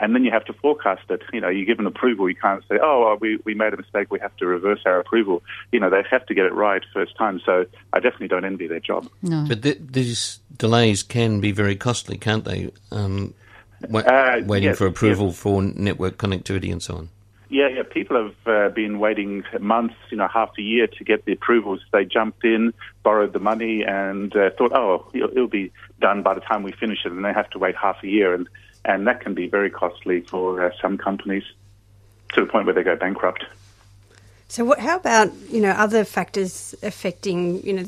and 0.00 0.14
then 0.14 0.24
you 0.24 0.30
have 0.30 0.44
to 0.46 0.52
forecast 0.54 1.02
it. 1.10 1.22
You 1.32 1.40
know, 1.40 1.48
you 1.48 1.66
give 1.66 1.78
an 1.78 1.86
approval, 1.86 2.28
you 2.28 2.34
can't 2.34 2.62
say, 2.68 2.78
"Oh, 2.82 3.04
well, 3.04 3.16
we 3.20 3.38
we 3.44 3.54
made 3.54 3.74
a 3.74 3.76
mistake. 3.76 4.10
We 4.10 4.18
have 4.20 4.34
to 4.38 4.46
reverse 4.46 4.80
our 4.86 4.98
approval." 4.98 5.42
You 5.72 5.80
know, 5.80 5.90
they 5.90 6.02
have 6.10 6.24
to 6.26 6.34
get 6.34 6.46
it 6.46 6.54
right 6.54 6.82
first 6.94 7.16
time. 7.16 7.40
So 7.44 7.66
I 7.92 8.00
definitely 8.00 8.28
don't 8.28 8.44
envy 8.44 8.66
their 8.66 8.80
job. 8.80 9.08
No. 9.22 9.44
But 9.46 9.62
th- 9.62 9.78
these 9.80 10.38
delays 10.56 11.02
can 11.02 11.40
be 11.40 11.52
very 11.52 11.76
costly, 11.76 12.16
can't 12.16 12.44
they? 12.44 12.70
Um, 12.90 13.34
wa- 13.88 14.00
Uh, 14.00 14.42
waiting 14.46 14.68
yes, 14.68 14.78
for 14.78 14.86
approval 14.86 15.32
for 15.32 15.62
network 15.62 16.16
connectivity 16.16 16.70
and 16.72 16.82
so 16.82 16.96
on. 16.96 17.08
Yeah, 17.48 17.66
yeah. 17.68 17.82
People 17.82 18.16
have 18.16 18.36
uh, 18.46 18.68
been 18.72 19.00
waiting 19.00 19.42
months, 19.58 19.96
you 20.10 20.16
know, 20.16 20.28
half 20.28 20.50
a 20.56 20.62
year 20.62 20.86
to 20.86 21.04
get 21.04 21.24
the 21.24 21.32
approvals. 21.32 21.80
They 21.92 22.04
jumped 22.04 22.44
in, 22.44 22.72
borrowed 23.02 23.32
the 23.32 23.40
money, 23.40 23.82
and 23.82 24.34
uh, 24.36 24.50
thought, 24.56 24.72
oh, 24.72 25.08
it'll, 25.12 25.30
it'll 25.30 25.48
be 25.48 25.72
done 26.00 26.22
by 26.22 26.34
the 26.34 26.40
time 26.40 26.62
we 26.62 26.70
finish 26.70 27.04
it, 27.04 27.10
and 27.10 27.24
they 27.24 27.32
have 27.32 27.50
to 27.50 27.58
wait 27.58 27.74
half 27.74 28.02
a 28.04 28.06
year, 28.06 28.34
and 28.34 28.48
and 28.84 29.06
that 29.06 29.20
can 29.20 29.34
be 29.34 29.46
very 29.48 29.68
costly 29.68 30.20
for 30.20 30.64
uh, 30.64 30.70
some 30.80 30.96
companies 30.96 31.42
to 32.32 32.40
the 32.40 32.46
point 32.46 32.66
where 32.66 32.74
they 32.74 32.82
go 32.84 32.96
bankrupt. 32.96 33.44
So, 34.48 34.64
what, 34.64 34.78
how 34.78 34.96
about 34.96 35.32
you 35.48 35.60
know 35.60 35.70
other 35.70 36.04
factors 36.04 36.74
affecting 36.82 37.62
you 37.66 37.72
know 37.72 37.84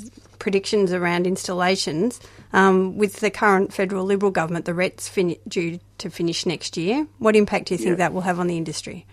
predictions 0.46 0.92
around 0.92 1.24
installations? 1.24 2.20
Um, 2.52 2.98
with 2.98 3.20
the 3.20 3.30
current 3.30 3.72
federal 3.72 4.04
Liberal 4.04 4.32
government, 4.32 4.64
the 4.64 4.74
RET's 4.74 5.08
fin- 5.08 5.38
due 5.46 5.78
to 5.98 6.10
finish 6.10 6.44
next 6.44 6.76
year. 6.76 7.06
What 7.20 7.36
impact 7.36 7.66
do 7.68 7.74
you 7.74 7.78
think 7.78 7.90
Yeah. 7.90 8.02
that 8.02 8.12
will 8.12 8.22
have 8.22 8.40
on 8.40 8.48
the 8.48 8.56
industry? 8.56 9.06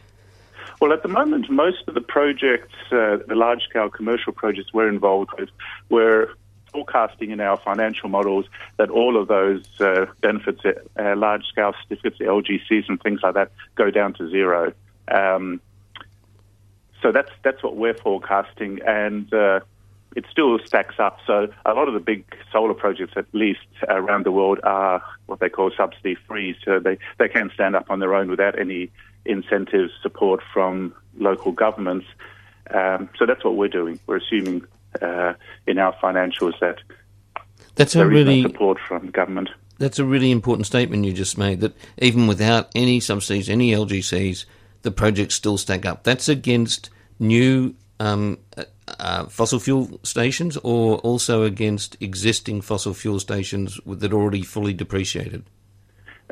Well, 0.81 0.91
at 0.91 1.03
the 1.03 1.07
moment, 1.09 1.49
most 1.49 1.87
of 1.87 1.93
the 1.93 2.01
projects, 2.01 2.73
uh, 2.91 3.17
the 3.27 3.35
large-scale 3.35 3.89
commercial 3.89 4.33
projects 4.33 4.73
we're 4.73 4.89
involved 4.89 5.29
with, 5.37 5.49
we're 5.89 6.29
forecasting 6.73 7.29
in 7.31 7.39
our 7.39 7.57
financial 7.57 8.09
models 8.09 8.45
that 8.77 8.89
all 8.89 9.15
of 9.15 9.27
those 9.27 9.63
uh, 9.79 10.07
benefits, 10.21 10.61
uh, 10.65 11.15
large-scale 11.15 11.73
certificates, 11.83 12.19
LGCs, 12.19 12.89
and 12.89 12.99
things 13.03 13.19
like 13.21 13.35
that, 13.35 13.51
go 13.75 13.91
down 13.91 14.13
to 14.13 14.29
zero. 14.29 14.73
Um, 15.09 15.61
so 17.01 17.11
that's 17.11 17.31
that's 17.43 17.61
what 17.63 17.75
we're 17.75 17.93
forecasting, 18.07 18.79
and 18.85 19.31
uh, 19.33 19.59
it 20.15 20.25
still 20.31 20.57
stacks 20.65 20.95
up. 20.99 21.19
So 21.27 21.47
a 21.65 21.73
lot 21.73 21.87
of 21.87 21.93
the 21.93 21.99
big 21.99 22.25
solar 22.51 22.73
projects, 22.73 23.13
at 23.15 23.25
least 23.33 23.59
around 23.87 24.25
the 24.25 24.31
world, 24.31 24.59
are 24.63 25.03
what 25.27 25.39
they 25.39 25.49
call 25.49 25.71
subsidy 25.75 26.15
free. 26.27 26.55
So 26.65 26.79
they, 26.79 26.97
they 27.17 27.29
can 27.29 27.51
stand 27.53 27.75
up 27.75 27.89
on 27.89 27.99
their 27.99 28.15
own 28.15 28.29
without 28.29 28.59
any 28.59 28.91
incentive 29.25 29.89
support 30.01 30.41
from 30.53 30.93
local 31.17 31.51
governments. 31.51 32.07
Um, 32.73 33.09
so 33.17 33.25
that's 33.25 33.43
what 33.43 33.55
we're 33.55 33.67
doing. 33.67 33.99
We're 34.07 34.17
assuming 34.17 34.65
uh, 35.01 35.33
in 35.67 35.77
our 35.77 35.93
financials 35.95 36.59
that 36.59 36.79
That's 37.75 37.95
a 37.95 38.05
really 38.05 38.41
no 38.41 38.49
support 38.49 38.79
from 38.87 39.11
government. 39.11 39.49
That's 39.77 39.99
a 39.99 40.05
really 40.05 40.31
important 40.31 40.65
statement 40.65 41.05
you 41.05 41.13
just 41.13 41.37
made. 41.37 41.61
That 41.61 41.75
even 41.99 42.27
without 42.27 42.69
any 42.75 42.99
subsidies, 42.99 43.49
any 43.49 43.71
LGCs, 43.71 44.45
the 44.81 44.91
projects 44.91 45.35
still 45.35 45.57
stack 45.57 45.85
up. 45.85 46.03
That's 46.03 46.27
against 46.27 46.89
new 47.19 47.75
um, 47.99 48.39
uh, 48.99 49.25
fossil 49.25 49.59
fuel 49.59 49.99
stations, 50.03 50.57
or 50.57 50.97
also 50.99 51.43
against 51.43 51.97
existing 52.01 52.61
fossil 52.61 52.93
fuel 52.93 53.19
stations 53.19 53.79
that 53.85 54.11
are 54.11 54.21
already 54.21 54.41
fully 54.41 54.73
depreciated. 54.73 55.43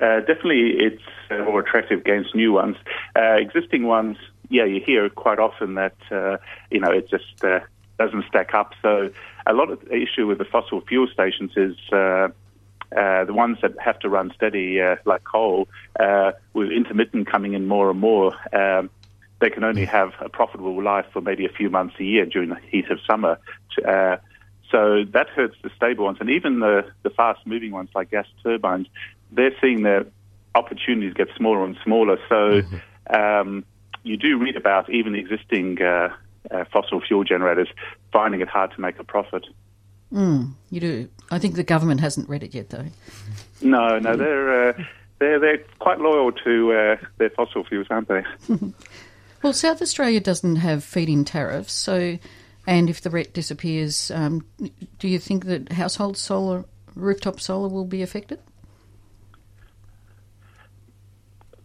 Uh, 0.02 0.20
definitely, 0.20 0.74
it's 0.78 1.02
uh, 1.32 1.40
more 1.40 1.60
attractive 1.60 2.00
against 2.00 2.36
new 2.36 2.54
ones. 2.54 2.78
Uh, 3.16 3.34
existing 3.34 3.84
ones, 3.84 4.18
yeah, 4.50 4.64
you 4.64 4.80
hear 4.80 5.10
quite 5.10 5.40
often 5.40 5.76
that 5.76 5.96
uh, 6.12 6.38
you 6.70 6.80
know 6.80 6.92
it 6.92 7.10
just 7.10 7.26
doesn't 7.98 8.26
stack 8.28 8.54
up. 8.54 8.74
So 8.82 9.10
a 9.48 9.54
lot 9.54 9.72
of 9.72 9.82
the 9.82 9.96
issue 9.96 10.28
with 10.28 10.38
the 10.38 10.46
fossil 10.46 10.82
fuel 10.82 11.08
stations 11.08 11.52
is. 11.56 11.76
Uh, 12.96 13.26
the 13.26 13.34
ones 13.34 13.58
that 13.62 13.74
have 13.80 14.00
to 14.00 14.08
run 14.08 14.32
steady, 14.34 14.80
uh, 14.82 14.96
like 15.04 15.22
coal, 15.26 15.68
uh, 16.00 16.32
with 16.54 16.72
intermittent 16.72 17.28
coming 17.28 17.52
in 17.54 17.68
more 17.68 17.90
and 17.90 18.00
more, 18.00 18.34
um, 18.54 18.90
they 19.40 19.50
can 19.50 19.64
only 19.64 19.86
have 19.86 20.14
a 20.20 20.30
profitable 20.30 20.82
life 20.82 21.06
for 21.14 21.22
maybe 21.22 21.46
a 21.46 21.50
few 21.50 21.70
months 21.70 21.96
a 22.00 22.04
year 22.04 22.26
during 22.26 22.50
the 22.50 22.58
heat 22.70 22.90
of 22.90 23.00
summer. 23.08 23.40
Uh, 23.88 24.18
so 24.72 25.04
that 25.12 25.30
hurts 25.30 25.56
the 25.64 25.70
stable 25.76 26.06
ones, 26.06 26.18
and 26.20 26.30
even 26.30 26.60
the, 26.60 26.86
the 27.04 27.10
fast-moving 27.10 27.72
ones 27.72 27.90
like 27.96 28.12
gas 28.12 28.26
turbines. 28.44 28.88
They're 29.32 29.54
seeing 29.62 29.84
their 29.84 30.06
opportunities 30.56 31.14
get 31.14 31.30
smaller 31.38 31.64
and 31.64 31.78
smaller. 31.84 32.18
So 32.28 32.62
um, 33.10 33.66
you 34.04 34.18
do 34.18 34.38
read 34.38 34.56
about 34.56 34.90
even 34.90 35.14
the 35.14 35.20
existing 35.20 35.82
uh, 35.82 36.10
uh, 36.50 36.66
fossil 36.72 37.02
fuel 37.02 37.24
generators 37.24 37.68
finding 38.12 38.42
it 38.42 38.48
hard 38.48 38.72
to 38.72 38.82
make 38.82 39.00
a 39.00 39.04
profit. 39.04 39.46
Mm, 40.12 40.54
you 40.72 40.80
do. 40.80 41.10
I 41.30 41.40
think 41.40 41.56
the 41.56 41.64
government 41.64 42.00
hasn't 42.00 42.30
read 42.30 42.44
it 42.44 42.56
yet, 42.56 42.70
though. 42.70 42.86
No, 43.62 44.00
no, 44.00 44.16
they're 44.16 44.70
uh, 44.70 44.74
they're 45.20 45.40
they're 45.40 45.58
quite 45.80 46.00
loyal 46.00 46.32
to 46.32 46.72
uh, 46.72 46.98
their 47.18 47.30
fossil 47.32 47.66
fuels, 47.66 47.88
aren't 47.90 48.08
they? 48.08 48.24
Well, 49.42 49.54
South 49.54 49.82
Australia 49.82 50.20
doesn't 50.20 50.58
have 50.58 50.84
feed-in 50.84 51.24
tariffs, 51.26 51.74
so 51.74 52.18
and 52.66 52.90
if 52.90 53.02
the 53.02 53.10
RET 53.10 53.34
disappears, 53.34 54.12
um, 54.12 54.46
do 55.00 55.08
you 55.08 55.20
think 55.20 55.46
that 55.46 55.72
household 55.72 56.18
solar, 56.18 56.66
rooftop 56.96 57.40
solar, 57.40 57.70
will 57.70 57.86
be 57.86 58.02
affected? 58.02 58.40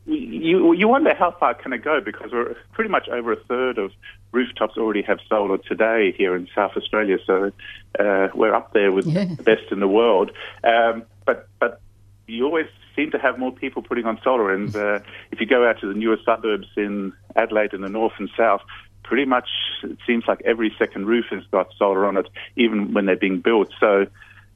you 0.05 0.73
you 0.75 0.89
wonder 0.89 1.15
how 1.15 1.31
far 1.31 1.55
can 1.55 1.73
it 1.73 1.79
go 1.85 2.01
because 2.01 2.33
we're 2.33 2.57
pretty 2.73 2.91
much 2.91 3.09
over 3.09 3.33
a 3.33 3.37
third 3.45 3.79
of 3.79 3.93
rooftops 4.33 4.77
already 4.77 5.01
have 5.01 5.19
solar 5.29 5.59
today 5.59 6.13
here 6.19 6.35
in 6.35 6.49
South 6.55 6.73
Australia, 6.77 7.19
so 7.25 7.53
uh, 8.01 8.29
we're 8.35 8.53
up 8.55 8.73
there 8.73 8.91
with 8.91 9.07
Yeah. 9.07 9.27
the 9.37 9.43
best 9.45 9.71
in 9.71 9.79
the 9.81 9.87
world. 9.89 10.33
Um, 10.65 11.05
but 11.25 11.49
but 11.61 11.81
you 12.27 12.45
always 12.45 12.67
seem 12.97 13.11
to 13.11 13.19
have 13.19 13.39
more 13.39 13.53
people 13.53 13.83
putting 13.83 14.05
on 14.07 14.19
solar, 14.23 14.53
and 14.53 14.75
uh, 14.77 15.01
if 15.31 15.41
you 15.41 15.47
go 15.47 15.69
out 15.69 15.81
to 15.81 15.87
the 15.87 15.95
newer 15.95 16.19
suburbs 16.25 16.69
in 16.77 17.13
Adelaide 17.37 17.73
in 17.73 17.81
the 17.83 17.89
north 17.89 18.13
and 18.19 18.31
south. 18.37 18.61
Pretty 19.05 19.25
much, 19.27 19.49
it 19.83 19.99
seems 20.07 20.25
like 20.29 20.41
every 20.45 20.73
second 20.79 21.07
roof 21.07 21.27
has 21.31 21.43
got 21.51 21.69
solar 21.77 22.07
on 22.07 22.17
it, 22.17 22.29
even 22.57 22.95
when 22.95 23.05
they're 23.05 23.17
being 23.17 23.41
built. 23.41 23.69
So, 23.81 24.07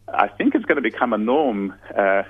I 0.08 0.28
think 0.28 0.54
it's 0.54 0.64
going 0.64 0.76
to 0.76 0.82
become 0.82 1.12
a 1.12 1.18
norm. 1.18 1.74
Uh, 1.94 2.22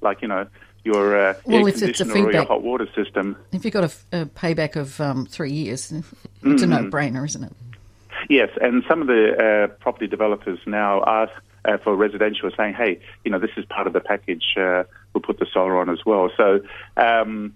like 0.00 0.22
you 0.22 0.28
know, 0.28 0.46
your 0.82 1.14
uh, 1.16 1.34
Well, 1.44 1.58
air 1.58 1.68
it's- 1.68 1.76
a 1.82 1.84
conditioner 1.86 2.14
or 2.14 2.16
your 2.16 2.26
feedback. 2.32 2.48
hot 2.48 2.62
water 2.62 2.88
system. 2.96 3.36
If 3.52 3.64
you've 3.64 3.74
got 3.74 3.84
a 4.12 4.26
payback 4.26 4.74
of 4.76 4.98
um, 5.00 5.26
three 5.26 5.52
years, 5.52 5.92
it's 6.42 6.62
a 6.62 6.66
Mhm. 6.66 6.68
no-brainer, 6.68 7.24
isn't 7.26 7.44
it? 7.44 7.52
Yes, 8.30 8.48
and 8.60 8.82
some 8.88 9.00
of 9.02 9.06
the 9.08 9.36
uh, 9.36 9.66
property 9.82 10.06
developers 10.08 10.58
now 10.66 11.00
are 11.02 11.28
uh, 11.64 11.78
for 11.78 11.94
residential 11.96 12.48
are 12.48 12.56
saying, 12.56 12.74
"Hey, 12.74 13.00
you 13.24 13.30
know, 13.30 13.38
this 13.38 13.50
is 13.56 13.64
part 13.66 13.86
of 13.86 13.92
the 13.92 14.00
package. 14.00 14.44
Uh, 14.56 14.84
we'll 15.12 15.22
put 15.22 15.38
the 15.38 15.46
solar 15.52 15.78
on 15.78 15.88
as 15.88 16.04
well." 16.04 16.30
So, 16.36 16.60
um, 16.96 17.54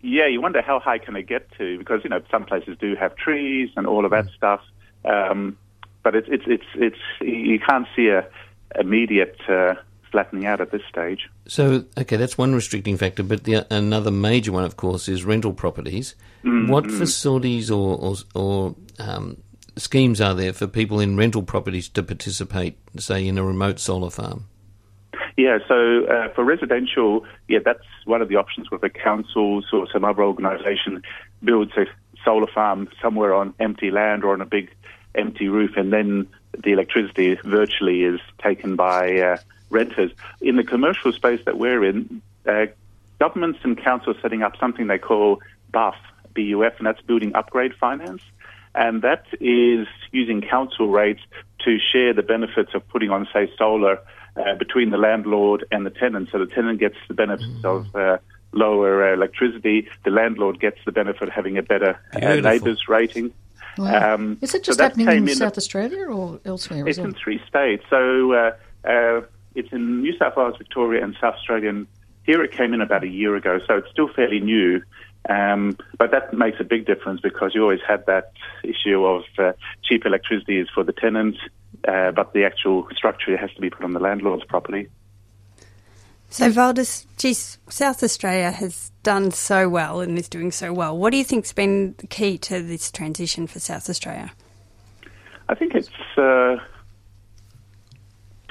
yeah, 0.00 0.26
you 0.26 0.40
wonder 0.40 0.62
how 0.62 0.80
high 0.80 0.98
can 0.98 1.16
it 1.16 1.26
get 1.26 1.50
to 1.58 1.78
because 1.78 2.00
you 2.04 2.10
know 2.10 2.22
some 2.30 2.44
places 2.44 2.76
do 2.78 2.94
have 2.96 3.16
trees 3.16 3.70
and 3.76 3.86
all 3.86 4.04
of 4.04 4.10
that 4.10 4.26
stuff, 4.36 4.60
um, 5.04 5.56
but 6.02 6.14
it's 6.14 6.28
it's 6.30 6.44
it's 6.46 6.64
it's 6.74 7.00
you 7.20 7.58
can't 7.58 7.86
see 7.96 8.08
a 8.08 8.26
immediate 8.78 9.38
uh, 9.48 9.74
flattening 10.14 10.46
out 10.46 10.60
at 10.60 10.70
this 10.70 10.82
stage. 10.88 11.28
So, 11.48 11.84
okay, 11.98 12.16
that's 12.16 12.38
one 12.38 12.54
restricting 12.54 12.96
factor, 12.96 13.24
but 13.24 13.44
the, 13.44 13.66
another 13.74 14.12
major 14.12 14.52
one, 14.52 14.64
of 14.64 14.76
course, 14.76 15.08
is 15.08 15.24
rental 15.24 15.52
properties. 15.52 16.14
Mm, 16.44 16.68
what 16.68 16.84
mm. 16.84 16.96
facilities 16.96 17.68
or, 17.70 17.98
or, 17.98 18.14
or 18.34 18.76
um, 19.00 19.38
schemes 19.76 20.20
are 20.20 20.34
there 20.34 20.52
for 20.52 20.66
people 20.66 21.00
in 21.00 21.16
rental 21.16 21.42
properties 21.42 21.88
to 21.90 22.02
participate, 22.02 22.78
say, 22.98 23.26
in 23.26 23.38
a 23.38 23.44
remote 23.44 23.78
solar 23.78 24.10
farm? 24.10 24.46
Yeah, 25.36 25.58
so 25.66 26.04
uh, 26.04 26.28
for 26.34 26.44
residential, 26.44 27.24
yeah, 27.48 27.58
that's 27.64 27.84
one 28.04 28.22
of 28.22 28.28
the 28.28 28.36
options 28.36 28.70
where 28.70 28.78
the 28.78 28.90
councils 28.90 29.66
or 29.72 29.88
some 29.90 30.04
other 30.04 30.22
organisation 30.22 31.02
builds 31.42 31.72
a 31.76 31.86
solar 32.24 32.46
farm 32.46 32.88
somewhere 33.02 33.34
on 33.34 33.54
empty 33.58 33.90
land 33.90 34.24
or 34.24 34.32
on 34.32 34.40
a 34.40 34.46
big 34.46 34.70
empty 35.14 35.48
roof, 35.48 35.76
and 35.76 35.92
then 35.92 36.28
the 36.62 36.72
electricity 36.72 37.36
virtually 37.44 38.02
is 38.02 38.20
taken 38.42 38.76
by 38.76 39.18
uh, 39.18 39.36
renters. 39.70 40.12
In 40.40 40.56
the 40.56 40.64
commercial 40.64 41.12
space 41.12 41.40
that 41.46 41.58
we're 41.58 41.84
in, 41.84 42.22
uh, 42.46 42.66
governments 43.18 43.60
and 43.62 43.76
councils 43.76 44.16
are 44.16 44.20
setting 44.20 44.42
up 44.42 44.56
something 44.58 44.86
they 44.86 44.98
call 44.98 45.40
BUF, 45.72 45.96
B-U-F, 46.34 46.74
and 46.78 46.86
that's 46.86 47.00
Building 47.02 47.34
Upgrade 47.34 47.74
Finance. 47.74 48.22
And 48.74 49.02
that 49.02 49.24
is 49.40 49.86
using 50.10 50.40
council 50.42 50.88
rates 50.88 51.20
to 51.64 51.78
share 51.92 52.12
the 52.12 52.22
benefits 52.22 52.74
of 52.74 52.86
putting 52.88 53.10
on, 53.10 53.28
say, 53.32 53.50
solar 53.56 53.98
uh, 54.36 54.54
between 54.56 54.90
the 54.90 54.96
landlord 54.98 55.64
and 55.70 55.86
the 55.86 55.90
tenant. 55.90 56.28
So 56.32 56.38
the 56.38 56.46
tenant 56.46 56.80
gets 56.80 56.96
the 57.08 57.14
benefits 57.14 57.64
of 57.64 57.94
uh, 57.94 58.18
lower 58.52 59.10
uh, 59.10 59.14
electricity. 59.14 59.88
The 60.04 60.10
landlord 60.10 60.60
gets 60.60 60.78
the 60.84 60.92
benefit 60.92 61.28
of 61.28 61.34
having 61.34 61.56
a 61.56 61.62
better 61.62 61.98
uh, 62.14 62.18
NABERS 62.18 62.88
rating. 62.88 63.32
Wow. 63.78 64.14
Um, 64.14 64.38
Is 64.40 64.54
it 64.54 64.62
just 64.62 64.78
that 64.78 64.90
happening 64.90 65.06
came 65.06 65.22
in 65.24 65.28
in- 65.30 65.36
South 65.36 65.56
Australia 65.58 66.06
or 66.06 66.40
elsewhere 66.44 66.86
It's 66.86 66.98
as 66.98 67.02
well? 67.02 67.08
in 67.08 67.14
three 67.14 67.40
states. 67.48 67.84
So 67.90 68.32
uh, 68.32 68.50
uh, 68.84 69.20
it's 69.54 69.72
in 69.72 70.02
New 70.02 70.16
South 70.18 70.36
Wales, 70.36 70.56
Victoria, 70.58 71.02
and 71.02 71.16
South 71.20 71.34
Australia. 71.34 71.70
And 71.70 71.86
here 72.24 72.42
it 72.42 72.52
came 72.52 72.72
in 72.74 72.80
about 72.80 73.04
a 73.04 73.08
year 73.08 73.34
ago, 73.36 73.60
so 73.66 73.76
it's 73.78 73.90
still 73.90 74.08
fairly 74.08 74.40
new. 74.40 74.82
Um, 75.28 75.78
but 75.98 76.10
that 76.10 76.34
makes 76.34 76.60
a 76.60 76.64
big 76.64 76.86
difference 76.86 77.20
because 77.20 77.54
you 77.54 77.62
always 77.62 77.80
had 77.86 78.04
that 78.06 78.32
issue 78.62 79.04
of 79.04 79.24
uh, 79.38 79.52
cheap 79.82 80.04
electricity 80.04 80.58
is 80.58 80.68
for 80.74 80.84
the 80.84 80.92
tenants, 80.92 81.38
uh, 81.88 82.10
but 82.10 82.32
the 82.34 82.44
actual 82.44 82.86
structure 82.94 83.36
has 83.36 83.50
to 83.52 83.60
be 83.60 83.70
put 83.70 83.84
on 83.84 83.92
the 83.92 84.00
landlord's 84.00 84.44
property. 84.44 84.88
So, 86.28 86.50
Valdis, 86.50 87.06
geez, 87.16 87.58
South 87.68 88.02
Australia 88.02 88.50
has 88.50 88.90
done 89.04 89.30
so 89.30 89.68
well 89.68 90.00
and 90.00 90.18
is 90.18 90.28
doing 90.28 90.50
so 90.50 90.72
well. 90.72 90.98
What 90.98 91.10
do 91.10 91.16
you 91.16 91.24
think's 91.24 91.52
been 91.52 91.94
the 91.98 92.08
key 92.08 92.38
to 92.38 92.60
this 92.60 92.90
transition 92.90 93.46
for 93.46 93.60
South 93.60 93.88
Australia? 93.88 94.32
I 95.48 95.54
think 95.54 95.74
it's 95.74 95.88
uh, 96.18 96.56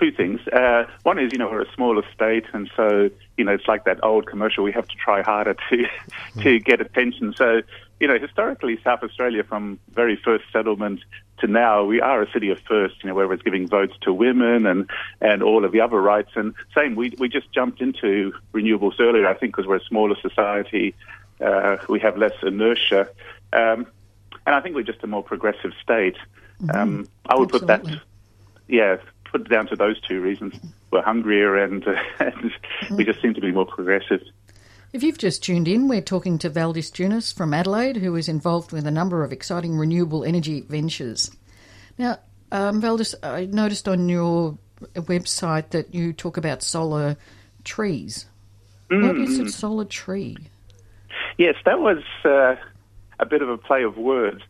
two 0.03 0.11
things. 0.11 0.45
Uh, 0.47 0.85
one 1.03 1.17
is, 1.19 1.31
you 1.31 1.37
know, 1.37 1.49
we're 1.49 1.61
a 1.61 1.73
smaller 1.73 2.03
state, 2.13 2.45
and 2.53 2.69
so, 2.75 3.09
you 3.37 3.45
know, 3.45 3.53
it's 3.53 3.67
like 3.67 3.85
that 3.85 4.03
old 4.03 4.27
commercial. 4.27 4.63
We 4.63 4.71
have 4.73 4.87
to 4.87 4.95
try 4.95 5.21
harder 5.21 5.55
to 5.69 5.85
to 6.41 6.59
get 6.59 6.81
attention. 6.81 7.33
So, 7.37 7.61
you 7.99 8.07
know, 8.07 8.19
historically, 8.19 8.79
South 8.83 9.03
Australia, 9.03 9.43
from 9.43 9.79
very 9.93 10.15
first 10.15 10.45
settlement 10.51 11.01
to 11.39 11.47
now, 11.47 11.83
we 11.83 12.01
are 12.01 12.21
a 12.21 12.31
city 12.31 12.49
of 12.49 12.59
first. 12.67 12.95
You 13.01 13.09
know, 13.09 13.15
where 13.15 13.31
it's 13.31 13.43
giving 13.43 13.67
votes 13.67 13.93
to 14.01 14.13
women 14.13 14.65
and 14.65 14.89
and 15.21 15.41
all 15.41 15.63
of 15.63 15.71
the 15.71 15.79
other 15.79 16.01
rights. 16.01 16.31
And 16.35 16.53
same, 16.75 16.95
we 16.95 17.13
we 17.17 17.29
just 17.29 17.51
jumped 17.53 17.81
into 17.81 18.33
renewables 18.53 18.99
earlier. 18.99 19.27
I 19.27 19.33
think 19.33 19.55
because 19.55 19.67
we're 19.67 19.77
a 19.77 19.85
smaller 19.85 20.15
society, 20.21 20.95
uh, 21.39 21.77
we 21.87 21.99
have 22.01 22.17
less 22.17 22.33
inertia, 22.43 23.07
um, 23.53 23.87
and 24.45 24.55
I 24.55 24.59
think 24.59 24.75
we're 24.75 24.83
just 24.83 25.03
a 25.03 25.07
more 25.07 25.23
progressive 25.23 25.71
state. 25.81 26.17
Um, 26.73 27.07
I 27.25 27.35
would 27.35 27.49
put 27.49 27.67
that, 27.67 27.81
Absolutely. 27.81 28.01
yeah, 28.69 28.97
put 29.33 29.41
it 29.41 29.49
down 29.49 29.67
to 29.67 29.75
those 29.75 29.99
two 30.01 30.21
reasons. 30.21 30.53
We're 30.91 31.01
hungrier 31.01 31.57
and, 31.57 31.85
uh, 31.87 31.95
and 32.19 32.51
we 32.91 33.03
just 33.03 33.21
seem 33.21 33.33
to 33.33 33.41
be 33.41 33.51
more 33.51 33.65
progressive. 33.65 34.21
If 34.93 35.01
you've 35.01 35.17
just 35.17 35.43
tuned 35.43 35.67
in, 35.67 35.87
we're 35.87 36.01
talking 36.01 36.37
to 36.37 36.49
Valdis 36.51 36.91
Junis 36.91 37.35
from 37.35 37.51
Adelaide, 37.53 37.97
who 37.97 38.15
is 38.15 38.29
involved 38.29 38.71
with 38.71 38.85
a 38.85 38.91
number 38.91 39.23
of 39.23 39.31
exciting 39.33 39.75
renewable 39.75 40.23
energy 40.23 40.61
ventures. 40.61 41.31
Now, 41.97 42.19
um, 42.51 42.79
Valdis, 42.79 43.15
I 43.23 43.45
noticed 43.47 43.87
on 43.87 44.07
your 44.07 44.55
website 44.93 45.71
that 45.71 45.95
you 45.95 46.13
talk 46.13 46.37
about 46.37 46.61
solar 46.61 47.17
trees. 47.63 48.27
What 48.89 49.17
is 49.17 49.39
a 49.39 49.43
Mm. 49.45 49.49
solar 49.49 49.85
tree? 49.85 50.37
Yes, 51.39 51.55
that 51.65 51.79
was 51.79 52.03
uh, 52.23 52.55
a 53.19 53.25
bit 53.25 53.41
of 53.41 53.49
a 53.49 53.57
play 53.57 53.81
of 53.81 53.97
words. 53.97 54.41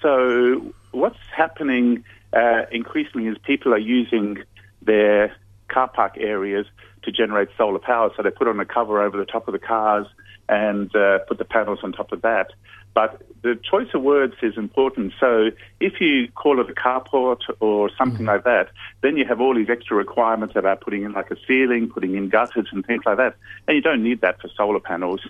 So, 0.00 0.74
what's 0.90 1.18
happening 1.32 2.02
uh, 2.32 2.62
increasingly 2.70 3.28
is 3.28 3.36
people 3.44 3.72
are 3.74 3.78
using 3.78 4.38
their 4.80 5.34
car 5.68 5.88
park 5.88 6.14
areas 6.18 6.66
to 7.02 7.12
generate 7.12 7.48
solar 7.56 7.78
power. 7.78 8.10
So, 8.16 8.22
they 8.22 8.30
put 8.30 8.48
on 8.48 8.60
a 8.60 8.64
cover 8.64 9.02
over 9.02 9.16
the 9.16 9.24
top 9.24 9.48
of 9.48 9.52
the 9.52 9.58
cars 9.58 10.06
and 10.48 10.94
uh, 10.94 11.20
put 11.20 11.38
the 11.38 11.44
panels 11.44 11.80
on 11.82 11.92
top 11.92 12.12
of 12.12 12.22
that. 12.22 12.48
But 12.94 13.22
the 13.42 13.58
choice 13.70 13.88
of 13.94 14.02
words 14.02 14.34
is 14.42 14.56
important. 14.56 15.14
So, 15.18 15.50
if 15.80 16.00
you 16.00 16.28
call 16.28 16.60
it 16.60 16.68
a 16.68 16.74
carport 16.74 17.40
or 17.60 17.90
something 17.96 18.26
like 18.26 18.44
that, 18.44 18.68
then 19.02 19.16
you 19.16 19.24
have 19.24 19.40
all 19.40 19.54
these 19.54 19.70
extra 19.70 19.96
requirements 19.96 20.54
about 20.56 20.82
putting 20.82 21.02
in 21.02 21.12
like 21.12 21.30
a 21.30 21.36
ceiling, 21.46 21.88
putting 21.88 22.16
in 22.16 22.28
gutters 22.28 22.68
and 22.70 22.84
things 22.84 23.02
like 23.06 23.16
that. 23.16 23.36
And 23.66 23.76
you 23.76 23.82
don't 23.82 24.02
need 24.02 24.20
that 24.20 24.40
for 24.40 24.48
solar 24.56 24.80
panels. 24.80 25.20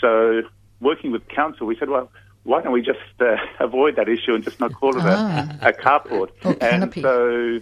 So, 0.00 0.42
working 0.80 1.10
with 1.10 1.26
council, 1.28 1.66
we 1.66 1.76
said, 1.76 1.88
well, 1.88 2.10
why 2.46 2.62
don't 2.62 2.72
we 2.72 2.80
just 2.82 3.00
uh, 3.20 3.36
avoid 3.60 3.96
that 3.96 4.08
issue 4.08 4.34
and 4.34 4.42
just 4.44 4.58
not 4.60 4.72
call 4.74 4.96
it 4.96 5.02
Ah. 5.04 5.48
a, 5.60 5.68
a 5.68 5.72
carport? 5.72 6.30
And 6.60 6.92
so, 6.94 7.60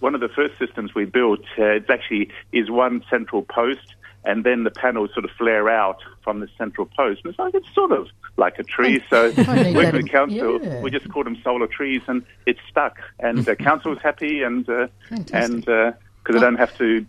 one 0.00 0.14
of 0.14 0.20
the 0.20 0.28
first 0.28 0.58
systems 0.58 0.94
we 0.94 1.04
built, 1.06 1.40
uh, 1.58 1.64
it's 1.80 1.90
actually 1.90 2.30
is 2.52 2.70
one 2.70 3.02
central 3.10 3.42
post, 3.42 3.94
and 4.24 4.44
then 4.44 4.64
the 4.64 4.70
panels 4.70 5.10
sort 5.14 5.24
of 5.24 5.30
flare 5.38 5.68
out 5.68 5.98
from 6.22 6.40
the 6.40 6.48
central 6.58 6.86
post. 6.96 7.22
And 7.24 7.30
it's 7.30 7.38
like 7.38 7.54
it's 7.54 7.72
sort 7.74 7.92
of 7.92 8.08
like 8.36 8.58
a 8.58 8.62
tree. 8.62 9.02
So, 9.08 9.32
I 9.36 9.72
working 9.74 9.92
with 10.02 10.10
council, 10.10 10.60
yeah. 10.62 10.80
we 10.82 10.90
just 10.90 11.08
called 11.10 11.26
them 11.26 11.38
solar 11.42 11.66
trees, 11.66 12.02
and 12.06 12.22
it's 12.44 12.60
stuck. 12.70 12.98
And 13.20 13.48
uh, 13.48 13.54
council 13.68 13.90
was 13.92 14.00
happy, 14.02 14.42
and 14.42 14.68
uh, 14.68 14.88
and 15.32 15.64
because 15.64 16.34
they 16.34 16.40
don't 16.40 16.56
have 16.58 16.76
to 16.78 17.06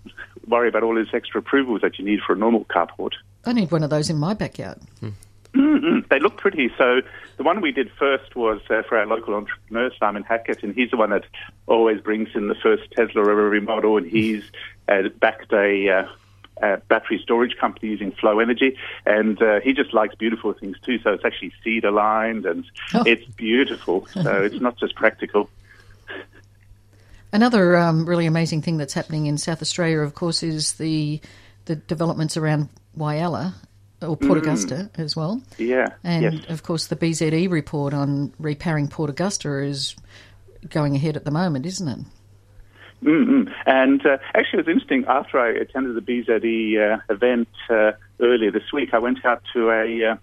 worry 0.47 0.69
about 0.69 0.83
all 0.83 0.95
these 0.95 1.13
extra 1.13 1.39
approvals 1.41 1.81
that 1.81 1.99
you 1.99 2.05
need 2.05 2.21
for 2.25 2.31
a 2.33 2.37
normal 2.37 2.63
carport. 2.65 3.11
I 3.45 3.51
need 3.51 3.69
one 3.71 3.83
of 3.83 3.89
those 3.89 4.09
in 4.09 4.17
my 4.17 4.33
backyard. 4.33 4.77
Mm, 5.57 6.07
they 6.09 6.19
look 6.19 6.37
pretty. 6.37 6.71
So 6.77 7.01
the 7.37 7.43
one 7.43 7.61
we 7.61 7.71
did 7.71 7.89
first 7.97 8.35
was 8.35 8.61
uh, 8.69 8.83
for 8.83 8.97
our 8.97 9.07
local 9.07 9.33
entrepreneur, 9.33 9.89
Simon 9.99 10.23
Hackett, 10.23 10.61
and 10.63 10.75
he's 10.75 10.91
the 10.91 10.97
one 10.97 11.09
that 11.09 11.25
always 11.65 11.99
brings 12.01 12.29
in 12.35 12.47
the 12.47 12.55
first 12.55 12.91
Tesla 12.91 13.21
of 13.23 13.27
every 13.29 13.61
model, 13.61 13.97
and 13.97 14.05
he's 14.05 14.43
uh, 14.87 15.09
backed 15.19 15.51
a, 15.53 15.89
uh, 15.89 16.07
a 16.61 16.77
battery 16.89 17.19
storage 17.23 17.55
company 17.57 17.89
using 17.89 18.11
Flow 18.11 18.39
Energy, 18.39 18.77
and 19.05 19.41
uh, 19.41 19.59
he 19.61 19.73
just 19.73 19.93
likes 19.93 20.13
beautiful 20.15 20.53
things 20.53 20.77
too. 20.81 20.99
So 20.99 21.13
it's 21.13 21.25
actually 21.25 21.53
cedar 21.63 21.91
lined, 21.91 22.45
and 22.45 22.63
Oh. 22.93 23.03
it's 23.05 23.25
beautiful. 23.35 24.05
So 24.13 24.43
it's 24.43 24.61
not 24.61 24.77
just 24.77 24.95
practical. 24.95 25.49
Another 27.33 27.75
um, 27.77 28.05
really 28.05 28.25
amazing 28.25 28.61
thing 28.61 28.77
that's 28.77 28.93
happening 28.93 29.25
in 29.25 29.37
South 29.37 29.61
Australia, 29.61 29.99
of 29.99 30.13
course, 30.13 30.43
is 30.43 30.73
the 30.73 31.19
the 31.65 31.75
developments 31.75 32.37
around 32.37 32.69
Whyalla 32.97 33.53
or 34.01 34.15
Port 34.15 34.39
Mm. 34.39 34.41
Augusta 34.41 34.89
as 34.95 35.15
well. 35.15 35.41
Yeah. 35.57 35.87
And 36.03 36.33
yes. 36.35 36.45
of 36.49 36.63
course, 36.63 36.87
the 36.87 36.95
BZE 36.95 37.49
report 37.49 37.93
on 37.93 38.29
Repowering 38.41 38.89
Port 38.89 39.09
Augusta 39.09 39.63
is 39.63 39.95
going 40.69 40.95
ahead 40.95 41.15
at 41.15 41.25
the 41.25 41.31
moment, 41.31 41.65
isn't 41.65 41.87
it? 41.87 41.99
Mm-mm. 43.03 43.51
And 43.65 44.05
uh, 44.05 44.17
actually, 44.33 44.59
it 44.59 44.67
was 44.67 44.73
interesting. 44.73 45.05
After 45.07 45.39
I 45.39 45.49
attended 45.49 45.95
the 45.95 46.01
BZE 46.01 46.93
uh, 46.93 46.99
event 47.09 47.47
uh, 47.69 47.91
earlier 48.19 48.51
this 48.51 48.73
week, 48.73 48.93
I 48.93 48.99
went 48.99 49.23
out 49.23 49.43
to 49.53 49.69
a, 49.69 50.11
uh, 50.11 50.15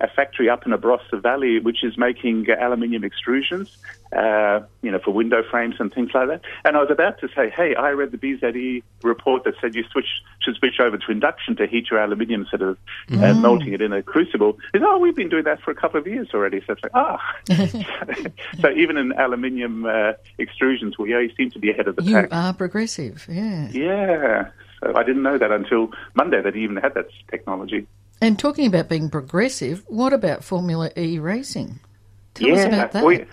a 0.00 0.08
factory 0.08 0.50
up 0.50 0.64
in 0.66 0.72
the 0.72 0.76
Barossa 0.78 1.22
Valley, 1.22 1.58
which 1.58 1.82
is 1.82 1.96
making 1.96 2.46
uh, 2.50 2.54
aluminium 2.62 3.02
extrusions, 3.02 3.76
uh, 4.14 4.60
you 4.82 4.90
know, 4.90 4.98
for 4.98 5.10
window 5.12 5.42
frames 5.50 5.76
and 5.78 5.92
things 5.92 6.10
like 6.12 6.28
that. 6.28 6.42
And 6.66 6.76
I 6.76 6.80
was 6.80 6.90
about 6.90 7.18
to 7.20 7.28
say, 7.34 7.48
"Hey, 7.48 7.74
I 7.74 7.90
read 7.90 8.10
the 8.12 8.18
BZE 8.18 8.82
report 9.02 9.44
that 9.44 9.54
said 9.60 9.74
you 9.74 9.84
switch 9.90 10.20
should 10.42 10.54
switch 10.56 10.80
over 10.80 10.98
to 10.98 11.10
induction 11.10 11.56
to 11.56 11.66
heat 11.66 11.86
your 11.90 11.98
aluminium 12.00 12.42
instead 12.42 12.60
of 12.62 12.76
uh, 13.10 13.14
Mm. 13.16 13.40
melting 13.40 13.72
it 13.72 13.80
in 13.80 13.92
a 13.94 14.02
crucible." 14.02 14.58
Said, 14.72 14.82
"Oh, 14.84 14.98
we've 14.98 15.16
been 15.16 15.30
doing 15.30 15.44
that 15.44 15.62
for 15.62 15.70
a 15.70 15.74
couple 15.74 15.98
of 15.98 16.06
years 16.06 16.28
already." 16.34 16.60
So 16.66 16.74
it's 16.74 16.82
like, 16.82 16.92
ah. 16.94 17.18
so 18.60 18.70
even 18.76 18.96
in 18.98 19.12
aluminium 19.12 19.86
uh, 19.86 20.12
extrusions, 20.38 20.98
we 20.98 21.14
uh, 21.14 21.20
seem 21.36 21.50
to 21.52 21.58
be 21.58 21.70
ahead 21.70 21.88
of 21.88 21.96
the 21.96 22.02
You 22.02 22.14
pack. 22.16 22.28
are 22.32 22.52
progressive, 22.52 23.26
yeah. 23.30 23.68
Yeah. 23.70 24.48
So 24.82 24.94
I 24.94 25.02
didn't 25.04 25.22
know 25.22 25.38
that 25.38 25.50
until 25.50 25.90
Monday 26.14 26.42
that 26.42 26.54
he 26.54 26.62
even 26.64 26.76
had 26.76 26.92
that 26.94 27.08
technology. 27.30 27.86
And 28.20 28.38
talking 28.38 28.66
about 28.66 28.88
being 28.88 29.10
progressive, 29.10 29.84
what 29.88 30.12
about 30.12 30.42
Formula 30.42 30.90
E 30.96 31.18
racing? 31.18 31.80
Tell 32.34 32.48
yeah. 32.48 32.54
us 32.54 32.64
about 32.64 32.92
that. 32.92 33.04
We, 33.04 33.24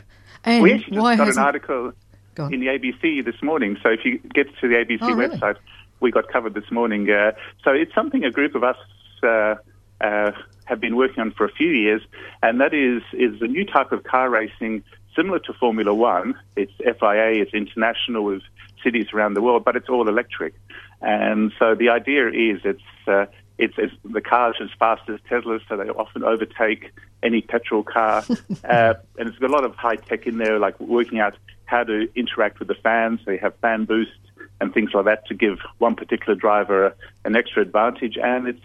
and 0.43 0.63
we 0.63 0.73
actually 0.73 0.97
just 0.97 1.17
got 1.17 1.29
an 1.29 1.37
article 1.37 1.93
in 2.37 2.59
the 2.59 2.67
ABC 2.67 3.23
this 3.23 3.41
morning. 3.41 3.77
So 3.81 3.89
if 3.89 4.03
you 4.03 4.19
get 4.33 4.47
to 4.59 4.67
the 4.67 4.75
ABC 4.75 4.99
Oh, 5.01 5.13
really? 5.13 5.37
website, 5.37 5.57
we 5.99 6.11
got 6.11 6.27
covered 6.27 6.53
this 6.53 6.69
morning. 6.71 7.09
Uh, 7.09 7.31
so 7.63 7.71
it's 7.71 7.93
something 7.93 8.25
a 8.25 8.31
group 8.31 8.55
of 8.55 8.63
us 8.63 8.77
uh, 9.23 9.55
uh, 10.01 10.31
have 10.65 10.79
been 10.81 10.95
working 10.95 11.19
on 11.21 11.31
for 11.31 11.45
a 11.45 11.51
few 11.51 11.69
years, 11.69 12.01
and 12.41 12.59
that 12.59 12.73
is 12.73 13.01
is 13.13 13.41
a 13.41 13.47
new 13.47 13.65
type 13.65 13.91
of 13.91 14.03
car 14.03 14.29
racing 14.29 14.83
similar 15.15 15.39
to 15.39 15.53
Formula 15.53 15.93
One. 15.93 16.35
It's 16.57 16.73
FIA, 16.77 17.41
it's 17.41 17.53
international 17.53 18.23
with 18.25 18.41
cities 18.83 19.07
around 19.13 19.35
the 19.35 19.41
world, 19.41 19.63
but 19.63 19.75
it's 19.75 19.87
all 19.87 20.07
electric. 20.09 20.53
And 21.01 21.53
so 21.59 21.75
the 21.75 21.89
idea 21.89 22.27
is 22.29 22.61
it's 22.65 22.81
uh, 23.07 23.25
it's, 23.57 23.75
it's 23.77 23.93
the 24.03 24.21
cars 24.21 24.55
as 24.61 24.69
fast 24.77 25.07
as 25.09 25.19
Teslas, 25.29 25.61
so 25.67 25.77
they 25.77 25.89
often 25.89 26.23
overtake 26.23 26.91
any 27.21 27.41
petrol 27.41 27.83
car. 27.83 28.23
uh, 28.63 28.93
and 29.17 29.29
it's 29.29 29.37
got 29.37 29.49
a 29.49 29.53
lot 29.53 29.63
of 29.63 29.75
high 29.75 29.95
tech 29.95 30.25
in 30.27 30.37
there, 30.37 30.59
like 30.59 30.79
working 30.79 31.19
out 31.19 31.35
how 31.65 31.83
to 31.83 32.07
interact 32.15 32.59
with 32.59 32.67
the 32.67 32.75
fans. 32.75 33.19
They 33.25 33.37
have 33.37 33.55
fan 33.57 33.85
boost 33.85 34.11
and 34.59 34.73
things 34.73 34.91
like 34.93 35.05
that 35.05 35.25
to 35.27 35.33
give 35.33 35.59
one 35.77 35.95
particular 35.95 36.35
driver 36.35 36.87
a, 36.87 36.95
an 37.25 37.35
extra 37.35 37.61
advantage. 37.61 38.17
And 38.21 38.47
it's 38.47 38.61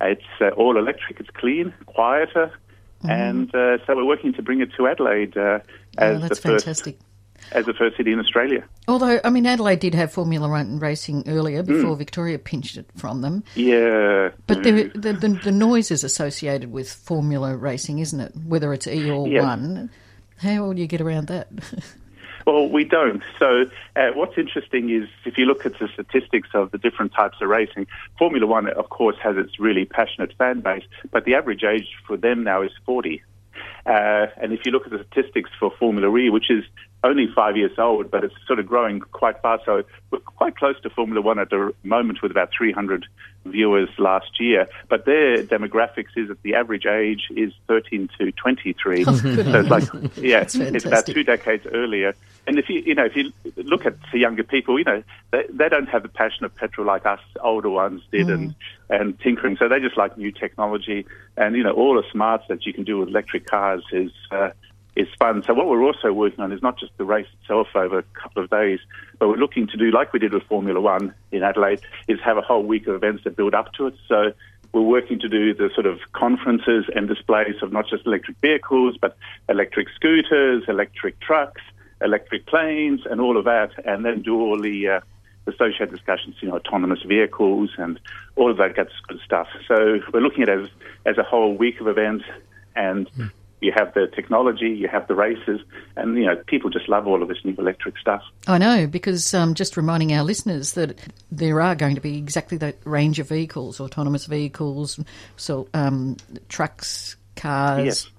it's 0.00 0.24
uh, 0.40 0.48
all 0.50 0.78
electric. 0.78 1.20
It's 1.20 1.30
clean, 1.30 1.74
quieter, 1.86 2.52
and 3.02 3.54
uh, 3.54 3.78
so 3.86 3.96
we're 3.96 4.04
working 4.04 4.32
to 4.34 4.42
bring 4.42 4.60
it 4.60 4.70
to 4.76 4.86
Adelaide 4.86 5.36
uh, 5.36 5.60
Oh, 5.98 6.14
as 6.14 6.20
that's 6.20 6.40
the 6.40 6.48
first 6.48 6.64
fantastic. 6.64 6.98
As 7.52 7.66
the 7.66 7.74
first 7.74 7.96
city 7.96 8.12
in 8.12 8.18
Australia. 8.20 8.64
Although, 8.88 9.20
I 9.24 9.30
mean, 9.30 9.46
Adelaide 9.46 9.80
did 9.80 9.94
have 9.94 10.12
Formula 10.12 10.48
One 10.48 10.78
racing 10.78 11.24
earlier 11.26 11.62
before 11.62 11.96
Victoria 11.96 12.38
pinched 12.38 12.76
it 12.76 12.86
from 12.96 13.22
them. 13.22 13.44
Yeah, 13.54 14.30
But 14.46 14.62
the, 14.62 14.90
the, 14.94 15.12
the, 15.12 15.28
the 15.44 15.52
noise 15.52 15.90
is 15.90 16.04
associated 16.04 16.70
with 16.72 16.92
Formula 16.92 17.56
racing, 17.56 17.98
isn't 17.98 18.20
it? 18.20 18.32
Whether 18.46 18.72
it's 18.72 18.86
E 18.86 19.08
or 19.10 19.26
Yes. 19.28 19.42
one. 19.42 19.90
How 20.38 20.62
will 20.64 20.78
you 20.78 20.86
get 20.86 21.00
around 21.00 21.26
that? 21.28 21.48
Well, 22.46 22.68
we 22.68 22.84
don't. 22.84 23.22
So, 23.38 23.66
uh, 23.96 24.08
what's 24.14 24.38
interesting 24.38 24.88
is 24.90 25.08
if 25.24 25.36
you 25.36 25.44
look 25.44 25.66
at 25.66 25.78
the 25.78 25.88
statistics 25.92 26.48
of 26.54 26.70
the 26.70 26.78
different 26.78 27.12
types 27.12 27.36
of 27.40 27.48
racing, 27.48 27.86
Formula 28.18 28.46
One, 28.46 28.66
of 28.68 28.88
course, 28.88 29.16
has 29.22 29.36
its 29.36 29.60
really 29.60 29.84
passionate 29.84 30.32
fan 30.38 30.60
base, 30.60 30.84
but 31.10 31.26
the 31.26 31.34
average 31.34 31.64
age 31.64 31.88
for 32.06 32.16
them 32.16 32.42
now 32.42 32.62
is 32.62 32.72
40. 32.86 33.22
Uh, 33.86 34.26
and 34.40 34.52
if 34.52 34.64
you 34.64 34.72
look 34.72 34.86
at 34.86 34.90
the 34.90 35.04
statistics 35.10 35.50
for 35.60 35.70
Formula 35.78 36.14
E, 36.16 36.30
which 36.30 36.50
is 36.50 36.64
only 37.02 37.26
five 37.34 37.56
years 37.56 37.72
old, 37.78 38.10
but 38.10 38.24
it's 38.24 38.34
sort 38.46 38.58
of 38.58 38.66
growing 38.66 39.00
quite 39.00 39.40
fast. 39.40 39.64
So 39.64 39.82
we're 40.10 40.18
quite 40.20 40.56
close 40.56 40.80
to 40.82 40.90
Formula 40.90 41.20
One 41.20 41.38
at 41.38 41.50
the 41.50 41.74
moment 41.82 42.22
with 42.22 42.30
about 42.30 42.50
300 42.56 43.06
viewers 43.46 43.88
last 43.98 44.38
year. 44.38 44.68
But 44.88 45.06
their 45.06 45.42
demographics 45.42 46.16
is 46.16 46.28
that 46.28 46.42
the 46.42 46.54
average 46.54 46.84
age 46.84 47.28
is 47.30 47.52
13 47.68 48.08
to 48.18 48.32
23. 48.32 49.04
Oh, 49.10 49.16
so 49.16 49.28
it's 49.28 49.70
like, 49.70 50.16
yeah, 50.16 50.42
it's 50.42 50.84
about 50.84 51.06
two 51.06 51.24
decades 51.24 51.66
earlier. 51.72 52.14
And 52.46 52.58
if 52.58 52.68
you, 52.68 52.80
you 52.80 52.94
know, 52.94 53.04
if 53.04 53.16
you 53.16 53.32
look 53.56 53.86
at 53.86 53.94
the 54.12 54.18
younger 54.18 54.42
people, 54.42 54.78
you 54.78 54.84
know, 54.84 55.02
they, 55.30 55.44
they 55.48 55.68
don't 55.68 55.88
have 55.88 56.02
the 56.02 56.08
passion 56.08 56.44
of 56.44 56.54
petrol 56.54 56.86
like 56.86 57.06
us 57.06 57.20
older 57.40 57.70
ones 57.70 58.02
did 58.12 58.28
and, 58.28 58.54
and 58.88 59.18
tinkering. 59.20 59.56
So 59.56 59.68
they 59.68 59.80
just 59.80 59.96
like 59.96 60.18
new 60.18 60.32
technology 60.32 61.06
and, 61.36 61.56
you 61.56 61.62
know, 61.62 61.72
all 61.72 61.94
the 61.94 62.04
smarts 62.10 62.44
that 62.48 62.66
you 62.66 62.72
can 62.72 62.84
do 62.84 62.98
with 62.98 63.08
electric 63.08 63.46
cars 63.46 63.84
is, 63.92 64.12
uh, 64.30 64.50
is 65.00 65.08
fun. 65.18 65.42
So 65.46 65.54
what 65.54 65.66
we're 65.68 65.82
also 65.82 66.12
working 66.12 66.40
on 66.40 66.52
is 66.52 66.62
not 66.62 66.78
just 66.78 66.92
the 66.98 67.04
race 67.04 67.26
itself 67.40 67.68
over 67.74 67.98
a 67.98 68.02
couple 68.02 68.42
of 68.42 68.50
days, 68.50 68.80
but 69.18 69.28
we're 69.28 69.36
looking 69.36 69.66
to 69.68 69.76
do 69.76 69.90
like 69.90 70.12
we 70.12 70.18
did 70.18 70.32
with 70.32 70.44
Formula 70.44 70.80
One 70.80 71.14
in 71.32 71.42
Adelaide, 71.42 71.80
is 72.08 72.18
have 72.20 72.36
a 72.36 72.42
whole 72.42 72.62
week 72.62 72.86
of 72.86 72.94
events 72.94 73.24
that 73.24 73.36
build 73.36 73.54
up 73.54 73.72
to 73.74 73.86
it. 73.88 73.94
So 74.08 74.32
we're 74.72 74.82
working 74.82 75.18
to 75.20 75.28
do 75.28 75.54
the 75.54 75.70
sort 75.74 75.86
of 75.86 75.98
conferences 76.12 76.84
and 76.94 77.08
displays 77.08 77.56
of 77.62 77.72
not 77.72 77.88
just 77.88 78.06
electric 78.06 78.36
vehicles, 78.38 78.96
but 79.00 79.16
electric 79.48 79.88
scooters, 79.96 80.64
electric 80.68 81.18
trucks, 81.20 81.62
electric 82.00 82.46
planes, 82.46 83.00
and 83.10 83.20
all 83.20 83.36
of 83.36 83.44
that, 83.44 83.70
and 83.84 84.04
then 84.04 84.22
do 84.22 84.40
all 84.40 84.58
the 84.60 84.88
uh, 84.88 85.00
associated 85.46 85.90
discussions, 85.90 86.36
you 86.40 86.48
know, 86.48 86.56
autonomous 86.56 87.02
vehicles 87.02 87.70
and 87.78 87.98
all 88.36 88.50
of 88.50 88.58
that 88.58 88.74
good 88.74 89.20
stuff. 89.24 89.48
So 89.66 90.00
we're 90.12 90.20
looking 90.20 90.42
at 90.42 90.48
it 90.48 90.60
as, 90.60 90.68
as 91.06 91.18
a 91.18 91.22
whole 91.22 91.54
week 91.56 91.80
of 91.80 91.88
events, 91.88 92.24
and 92.76 93.10
mm. 93.12 93.30
You 93.60 93.72
have 93.74 93.92
the 93.94 94.06
technology, 94.06 94.68
you 94.68 94.88
have 94.88 95.06
the 95.08 95.14
races, 95.14 95.60
and 95.96 96.16
you 96.16 96.26
know, 96.26 96.36
people 96.46 96.70
just 96.70 96.88
love 96.88 97.06
all 97.06 97.22
of 97.22 97.28
this 97.28 97.38
new 97.44 97.54
electric 97.58 97.98
stuff. 97.98 98.22
I 98.46 98.58
know 98.58 98.86
because 98.86 99.34
um, 99.34 99.54
just 99.54 99.76
reminding 99.76 100.12
our 100.12 100.24
listeners 100.24 100.72
that 100.72 100.98
there 101.30 101.60
are 101.60 101.74
going 101.74 101.94
to 101.94 102.00
be 102.00 102.18
exactly 102.18 102.58
that 102.58 102.76
range 102.84 103.18
of 103.18 103.28
vehicles, 103.28 103.80
autonomous 103.80 104.26
vehicles, 104.26 104.98
so 105.36 105.68
um, 105.74 106.16
trucks, 106.48 107.16
cars. 107.36 107.84
Yes 107.84 108.10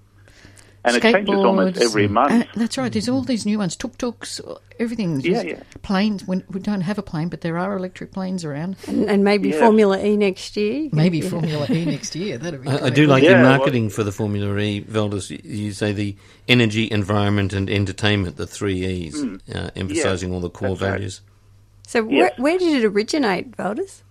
and 0.83 0.95
it 0.95 1.01
changes 1.01 1.35
almost 1.35 1.79
every 1.79 2.07
month. 2.07 2.31
Uh, 2.31 2.51
that's 2.55 2.77
right. 2.77 2.91
There's 2.91 3.07
all 3.07 3.21
these 3.21 3.45
new 3.45 3.59
ones, 3.59 3.75
tuk 3.75 3.97
tuks, 3.97 4.41
everything. 4.79 5.19
Yeah, 5.21 5.41
yeah. 5.41 5.63
Planes. 5.83 6.25
we 6.25 6.59
don't 6.59 6.81
have 6.81 6.97
a 6.97 7.03
plane, 7.03 7.29
but 7.29 7.41
there 7.41 7.57
are 7.57 7.77
electric 7.77 8.11
planes 8.11 8.43
around. 8.43 8.77
And, 8.87 9.09
and 9.09 9.23
maybe 9.23 9.49
yeah. 9.49 9.59
Formula 9.59 10.03
E 10.03 10.17
next 10.17 10.57
year. 10.57 10.89
Maybe 10.91 11.19
yeah. 11.19 11.29
Formula 11.29 11.67
E 11.69 11.85
next 11.85 12.15
year. 12.15 12.37
That'd 12.37 12.63
be. 12.63 12.69
I, 12.69 12.85
I 12.87 12.89
do 12.89 13.05
like 13.05 13.23
yeah, 13.23 13.31
your 13.31 13.43
marketing 13.43 13.85
well, 13.85 13.91
for 13.91 14.03
the 14.03 14.11
Formula 14.11 14.57
E, 14.57 14.81
Valdis. 14.83 15.29
You 15.43 15.71
say 15.73 15.91
the 15.91 16.15
energy, 16.47 16.89
environment, 16.89 17.53
and 17.53 17.69
entertainment, 17.69 18.37
the 18.37 18.47
three 18.47 18.83
E's, 18.85 19.21
mm. 19.21 19.39
uh, 19.53 19.69
emphasising 19.75 20.33
all 20.33 20.39
the 20.39 20.49
core 20.49 20.75
values. 20.75 21.21
Right. 21.23 21.87
So, 21.87 22.09
yes. 22.09 22.31
where, 22.37 22.51
where, 22.51 22.57
did 22.57 22.83
it 22.83 22.85
originate, 22.85 23.51
Valdis? 23.51 24.01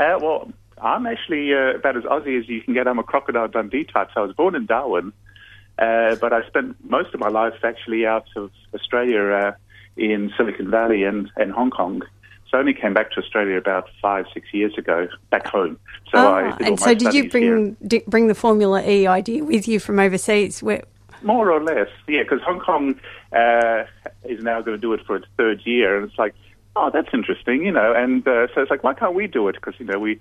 Uh, 0.00 0.18
well, 0.20 0.50
I'm 0.80 1.06
actually 1.06 1.52
uh, 1.52 1.76
about 1.76 1.96
as 1.96 2.04
Aussie 2.04 2.38
as 2.38 2.48
you 2.48 2.60
can 2.62 2.74
get. 2.74 2.88
I'm 2.88 2.98
a 2.98 3.02
crocodile 3.02 3.48
Dundee 3.48 3.84
type. 3.84 4.08
So 4.14 4.22
I 4.22 4.26
was 4.26 4.34
born 4.34 4.54
in 4.54 4.66
Darwin, 4.66 5.12
uh, 5.78 6.16
but 6.16 6.32
I 6.32 6.46
spent 6.46 6.76
most 6.88 7.12
of 7.14 7.20
my 7.20 7.28
life 7.28 7.54
actually 7.62 8.06
out 8.06 8.26
of 8.36 8.50
Australia 8.74 9.22
uh, 9.22 9.52
in 9.96 10.32
Silicon 10.36 10.70
Valley 10.70 11.04
and, 11.04 11.30
and 11.36 11.52
Hong 11.52 11.70
Kong. 11.70 12.02
So 12.50 12.58
I 12.58 12.60
only 12.60 12.74
came 12.74 12.94
back 12.94 13.10
to 13.12 13.20
Australia 13.20 13.56
about 13.56 13.88
five, 14.00 14.26
six 14.32 14.54
years 14.54 14.76
ago, 14.78 15.08
back 15.30 15.46
home. 15.46 15.78
So 16.12 16.18
I 16.18 16.56
and 16.60 16.78
so 16.78 16.94
did 16.94 17.12
you 17.12 17.28
bring 17.28 17.76
bring 18.06 18.28
the 18.28 18.34
Formula 18.34 18.86
E 18.86 19.06
idea 19.06 19.44
with 19.44 19.66
you 19.66 19.80
from 19.80 19.98
overseas? 19.98 20.62
Where... 20.62 20.84
More 21.22 21.50
or 21.50 21.62
less, 21.62 21.88
yeah, 22.06 22.22
because 22.22 22.40
Hong 22.42 22.60
Kong 22.60 22.94
uh, 23.32 23.84
is 24.24 24.42
now 24.42 24.60
going 24.60 24.76
to 24.76 24.80
do 24.80 24.92
it 24.92 25.04
for 25.04 25.16
its 25.16 25.26
third 25.36 25.60
year, 25.64 25.96
and 25.96 26.08
it's 26.08 26.18
like, 26.18 26.34
oh, 26.76 26.90
that's 26.92 27.08
interesting, 27.12 27.64
you 27.64 27.72
know. 27.72 27.92
And 27.92 28.26
uh, 28.28 28.46
so 28.54 28.60
it's 28.62 28.70
like, 28.70 28.84
why 28.84 28.94
can't 28.94 29.14
we 29.14 29.26
do 29.26 29.48
it? 29.48 29.56
Because 29.56 29.74
you 29.78 29.86
know 29.86 29.98
we 29.98 30.20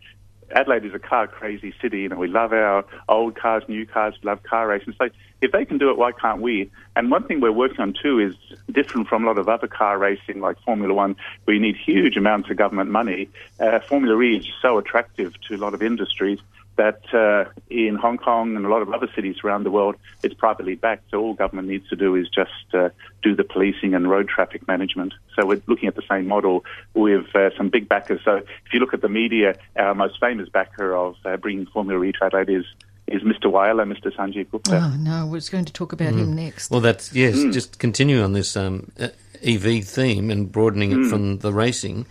Adelaide 0.52 0.86
is 0.86 0.94
a 0.94 1.00
car 1.00 1.28
crazy 1.28 1.74
city. 1.82 2.02
You 2.02 2.10
know, 2.10 2.18
we 2.18 2.28
love 2.28 2.54
our 2.54 2.86
old 3.10 3.36
cars, 3.36 3.64
new 3.68 3.86
cars, 3.86 4.16
love 4.24 4.44
car 4.44 4.68
racing. 4.68 4.94
So 4.98 5.10
if 5.42 5.52
they 5.52 5.66
can 5.66 5.78
do 5.78 5.90
it, 5.90 5.98
why 5.98 6.12
can't 6.12 6.42
we? 6.42 6.72
And 6.96 7.12
one 7.12 7.24
thing 7.24 7.42
we're 7.42 7.52
working 7.52 7.82
on 7.82 7.94
too 7.94 8.20
is 8.20 8.36
different 8.72 9.08
from 9.08 9.24
a 9.24 9.28
lot 9.28 9.38
of 9.38 9.50
other 9.50 9.68
car 9.68 9.98
racing 9.98 10.40
like 10.40 10.60
Formula 10.62 10.94
One, 10.94 11.16
where 11.44 11.56
you 11.56 11.62
need 11.62 11.76
huge 11.76 12.18
amounts 12.18 12.50
of 12.50 12.58
government 12.58 12.90
money. 12.90 13.30
Uh, 13.60 13.80
Formula 13.80 14.20
E 14.22 14.38
is 14.38 14.48
so 14.62 14.78
attractive 14.78 15.34
to 15.48 15.56
a 15.56 15.58
lot 15.58 15.74
of 15.74 15.82
industries 15.82 16.40
that 16.78 17.02
uh, 17.14 17.50
in 17.70 17.96
Hong 17.96 18.18
Kong 18.18 18.56
and 18.56 18.66
a 18.66 18.70
lot 18.70 18.82
of 18.82 18.92
other 18.92 19.08
cities 19.16 19.38
around 19.44 19.64
the 19.64 19.72
world, 19.72 19.96
it's 20.24 20.34
privately 20.34 20.76
backed. 20.76 21.10
So 21.12 21.22
all 21.22 21.34
government 21.34 21.68
needs 21.68 21.88
to 21.90 21.96
do 21.96 22.16
is 22.16 22.28
just 22.30 22.52
uh, 22.74 22.90
do 23.24 23.36
the 23.36 23.44
policing 23.44 23.94
and 23.94 24.10
road 24.10 24.28
traffic 24.28 24.68
management. 24.68 25.14
So 25.36 25.46
we're 25.46 25.62
looking 25.68 25.88
at 25.88 25.96
the 25.96 26.04
same 26.10 26.28
model 26.28 26.66
with 26.94 27.34
uh, 27.36 27.52
some 27.58 27.70
big 27.70 27.88
backers. 27.88 28.22
So 28.24 28.36
if 28.36 28.74
you 28.74 28.80
look 28.80 28.94
at 28.94 29.02
the 29.02 29.10
media, 29.10 29.56
our 29.76 29.96
most 29.96 30.20
famous 30.20 30.50
backer 30.50 30.96
of 30.96 31.16
uh, 31.26 31.38
bringing 31.38 31.66
Formula 31.68 32.04
E 32.04 32.12
to 32.14 32.26
Adelaide 32.26 32.50
is 32.50 32.66
is 33.08 33.22
Mr. 33.22 33.52
Whyalla, 33.52 33.86
Mr. 33.86 34.12
Sanjeev 34.16 34.50
Gupta. 34.50 34.78
Oh 34.78 34.96
no, 34.98 35.22
I 35.22 35.24
was 35.24 35.50
going 35.50 35.66
to 35.66 35.74
talk 35.74 35.94
about 35.94 36.14
mm. 36.14 36.20
him 36.20 36.36
next. 36.36 36.72
Well, 36.72 36.82
that's 36.82 37.14
yes. 37.14 37.36
Mm. 37.36 37.54
Just 37.54 37.80
continue 37.80 38.22
on 38.22 38.34
this 38.34 38.58
um, 38.58 38.92
uh, 39.00 39.10
EV 39.44 39.86
theme 39.86 40.32
and 40.32 40.52
broadening 40.52 40.92
it 40.92 40.98
mm. 40.98 41.10
from 41.10 41.38
the 41.40 41.54
racing. 41.54 42.06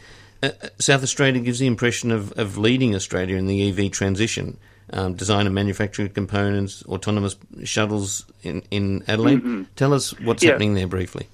Uh, 0.45 0.69
South 0.79 1.03
Australia 1.03 1.41
gives 1.41 1.59
the 1.59 1.67
impression 1.67 2.11
of, 2.11 2.33
of 2.33 2.59
leading 2.59 2.95
Australia 2.95 3.37
in 3.37 3.47
the 3.47 3.69
EV 3.71 3.91
transition. 3.91 4.59
Um, 4.93 5.15
design 5.15 5.47
and 5.47 5.55
manufacturing 5.55 6.11
components, 6.11 6.85
autonomous 6.85 7.37
shuttles 7.65 8.27
in, 8.43 8.63
in 8.71 9.03
Adelaide. 9.09 9.39
Mm-hmm. 9.39 9.63
Tell 9.77 9.95
us 9.95 10.19
what's 10.21 10.43
yeah. 10.43 10.51
happening 10.51 10.75
there 10.75 10.87
briefly. 10.87 11.27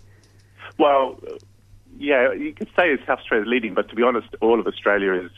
Well, 0.79 1.21
yeah, 1.99 2.33
you 2.33 2.53
could 2.53 2.69
say 2.77 2.97
South 3.07 3.19
Australia 3.19 3.47
is 3.47 3.49
leading, 3.51 3.75
but 3.75 3.89
to 3.89 3.97
be 3.97 4.05
honest, 4.05 4.29
all 4.41 4.61
of 4.61 4.67
Australia 4.69 5.15
is 5.15 5.31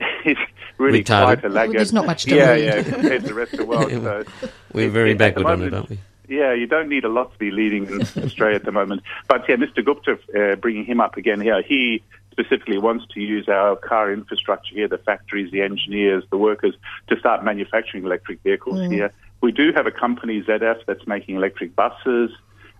is 0.24 0.36
really 0.78 1.04
Retarded. 1.04 1.24
quite 1.40 1.44
a 1.44 1.48
laggard. 1.48 1.76
there's 1.76 1.92
not 1.92 2.06
much 2.06 2.24
to 2.24 2.34
Yeah, 2.34 2.52
lead. 2.54 2.64
yeah, 2.64 2.82
compared 2.82 3.22
to 3.22 3.28
the 3.28 3.34
rest 3.34 3.52
of 3.52 3.60
the 3.60 3.66
world. 3.66 3.90
so 4.40 4.48
We're 4.72 4.90
very 4.90 5.14
backward 5.14 5.46
on 5.46 5.62
it, 5.62 5.72
aren't 5.72 5.90
we? 5.90 5.98
Yeah, 6.28 6.52
you 6.52 6.66
don't 6.66 6.88
need 6.88 7.04
a 7.04 7.08
lot 7.08 7.32
to 7.32 7.38
be 7.38 7.50
leading 7.50 7.86
in 7.86 8.00
Australia 8.24 8.56
at 8.56 8.64
the 8.64 8.72
moment. 8.72 9.02
But 9.28 9.48
yeah, 9.48 9.56
Mr. 9.56 9.84
Gupta, 9.84 10.18
uh, 10.36 10.56
bringing 10.56 10.84
him 10.84 11.00
up 11.00 11.16
again 11.16 11.40
here, 11.40 11.62
he 11.62 12.02
specifically 12.30 12.78
wants 12.78 13.06
to 13.14 13.20
use 13.20 13.48
our 13.48 13.76
car 13.76 14.12
infrastructure 14.12 14.74
here, 14.74 14.88
the 14.88 14.98
factories, 14.98 15.50
the 15.50 15.62
engineers, 15.62 16.24
the 16.30 16.38
workers, 16.38 16.74
to 17.08 17.18
start 17.18 17.44
manufacturing 17.44 18.04
electric 18.04 18.42
vehicles 18.42 18.78
mm. 18.78 18.92
here. 18.92 19.12
We 19.40 19.52
do 19.52 19.72
have 19.72 19.86
a 19.86 19.90
company, 19.90 20.42
ZF, 20.42 20.84
that's 20.86 21.06
making 21.06 21.36
electric 21.36 21.74
buses. 21.74 22.30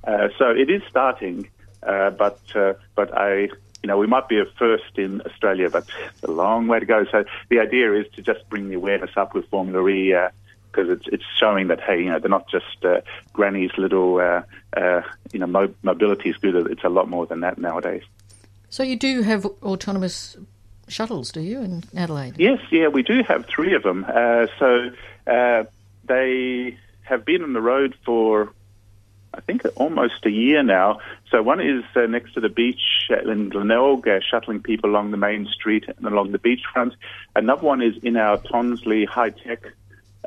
Uh, 0.05 0.29
so 0.39 0.51
it 0.51 0.71
is 0.71 0.83
starting, 0.89 1.49
uh, 1.83 2.11
but 2.11 2.41
uh, 2.55 2.75
but 2.95 3.17
I, 3.17 3.49
you 3.83 3.87
know, 3.87 3.99
we 3.99 4.07
might 4.07 4.29
be 4.29 4.39
a 4.39 4.45
first 4.59 4.97
in 4.97 5.23
Australia, 5.23 5.71
but 5.71 5.87
it's 6.09 6.23
a 6.23 6.31
long 6.31 6.69
way 6.69 6.81
to 6.81 6.87
go. 6.87 7.05
So 7.11 7.25
the 7.49 7.61
idea 7.61 7.95
is 7.95 8.07
to 8.15 8.23
just 8.23 8.49
bring 8.49 8.69
the 8.69 8.77
awareness 8.77 9.11
up 9.17 9.35
with 9.35 9.49
Formula 9.49 9.87
E 9.89 10.15
because 10.71 10.89
uh, 10.89 10.93
it's 10.93 11.07
it's 11.09 11.25
showing 11.39 11.69
that 11.69 11.81
hey, 11.81 11.99
you 11.99 12.11
know, 12.11 12.19
they're 12.19 12.31
not 12.31 12.49
just 12.49 12.85
uh, 12.85 13.01
Granny's 13.33 13.73
little 13.77 14.19
uh, 14.19 14.43
uh, 14.77 15.03
you 15.33 15.39
know 15.41 15.47
mo- 15.47 15.75
mobility 15.83 16.33
scooter. 16.33 16.71
It's 16.71 16.85
a 16.85 16.91
lot 16.91 17.09
more 17.09 17.27
than 17.27 17.41
that 17.41 17.59
nowadays. 17.59 18.05
So 18.71 18.85
you 18.85 18.97
do 18.97 19.23
have 19.23 19.45
autonomous 19.45 20.37
shuttles, 20.87 21.33
do 21.33 21.41
you, 21.41 21.61
in 21.61 21.85
Adelaide? 21.97 22.35
Yes, 22.39 22.61
yeah, 22.71 22.89
we 22.89 23.03
do 23.03 23.23
have 23.27 23.47
three 23.47 23.75
of 23.75 23.83
them. 23.83 24.07
Uh, 24.09 24.47
so 24.59 24.91
uh, 25.27 25.65
they 26.05 26.79
have 27.03 27.25
been 27.25 27.43
on 27.43 27.53
the 27.53 27.61
road 27.61 27.97
for, 28.05 28.53
I 29.35 29.41
think, 29.41 29.63
almost 29.75 30.25
a 30.25 30.31
year 30.31 30.63
now. 30.63 31.01
So 31.31 31.43
one 31.43 31.61
is 31.61 31.83
uh, 31.97 32.07
next 32.07 32.35
to 32.35 32.41
the 32.41 32.49
beach 32.49 32.81
in 33.11 33.49
Glenelg, 33.49 34.07
uh, 34.07 34.21
shuttling 34.21 34.63
people 34.63 34.91
along 34.91 35.11
the 35.11 35.17
main 35.17 35.47
street 35.47 35.85
and 35.89 36.07
along 36.07 36.31
the 36.31 36.39
beachfront. 36.39 36.95
Another 37.35 37.63
one 37.63 37.83
is 37.83 37.97
in 38.05 38.17
our 38.17 38.39
Tonsley 38.39 39.05
High 39.05 39.31
Tech 39.31 39.65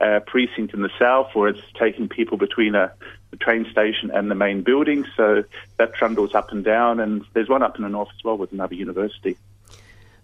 uh, 0.02 0.20
precinct 0.26 0.74
in 0.74 0.82
the 0.82 0.92
south, 1.00 1.34
where 1.34 1.48
it's 1.48 1.62
taking 1.80 2.10
people 2.10 2.38
between 2.38 2.76
a, 2.76 2.92
a, 3.34 3.38
train 3.38 3.70
station 3.72 4.12
and 4.12 4.30
the 4.30 4.36
main 4.36 4.62
building. 4.62 5.06
So 5.18 5.44
that 5.78 5.94
trundles 5.94 6.36
up 6.36 6.52
and 6.52 6.64
down, 6.64 7.00
and 7.00 7.26
there's 7.34 7.50
one 7.50 7.64
up 7.64 7.76
in 7.76 7.84
the 7.84 7.90
north 7.90 8.10
as 8.16 8.24
well 8.24 8.38
with 8.38 8.52
another 8.52 8.76
university. 8.76 9.38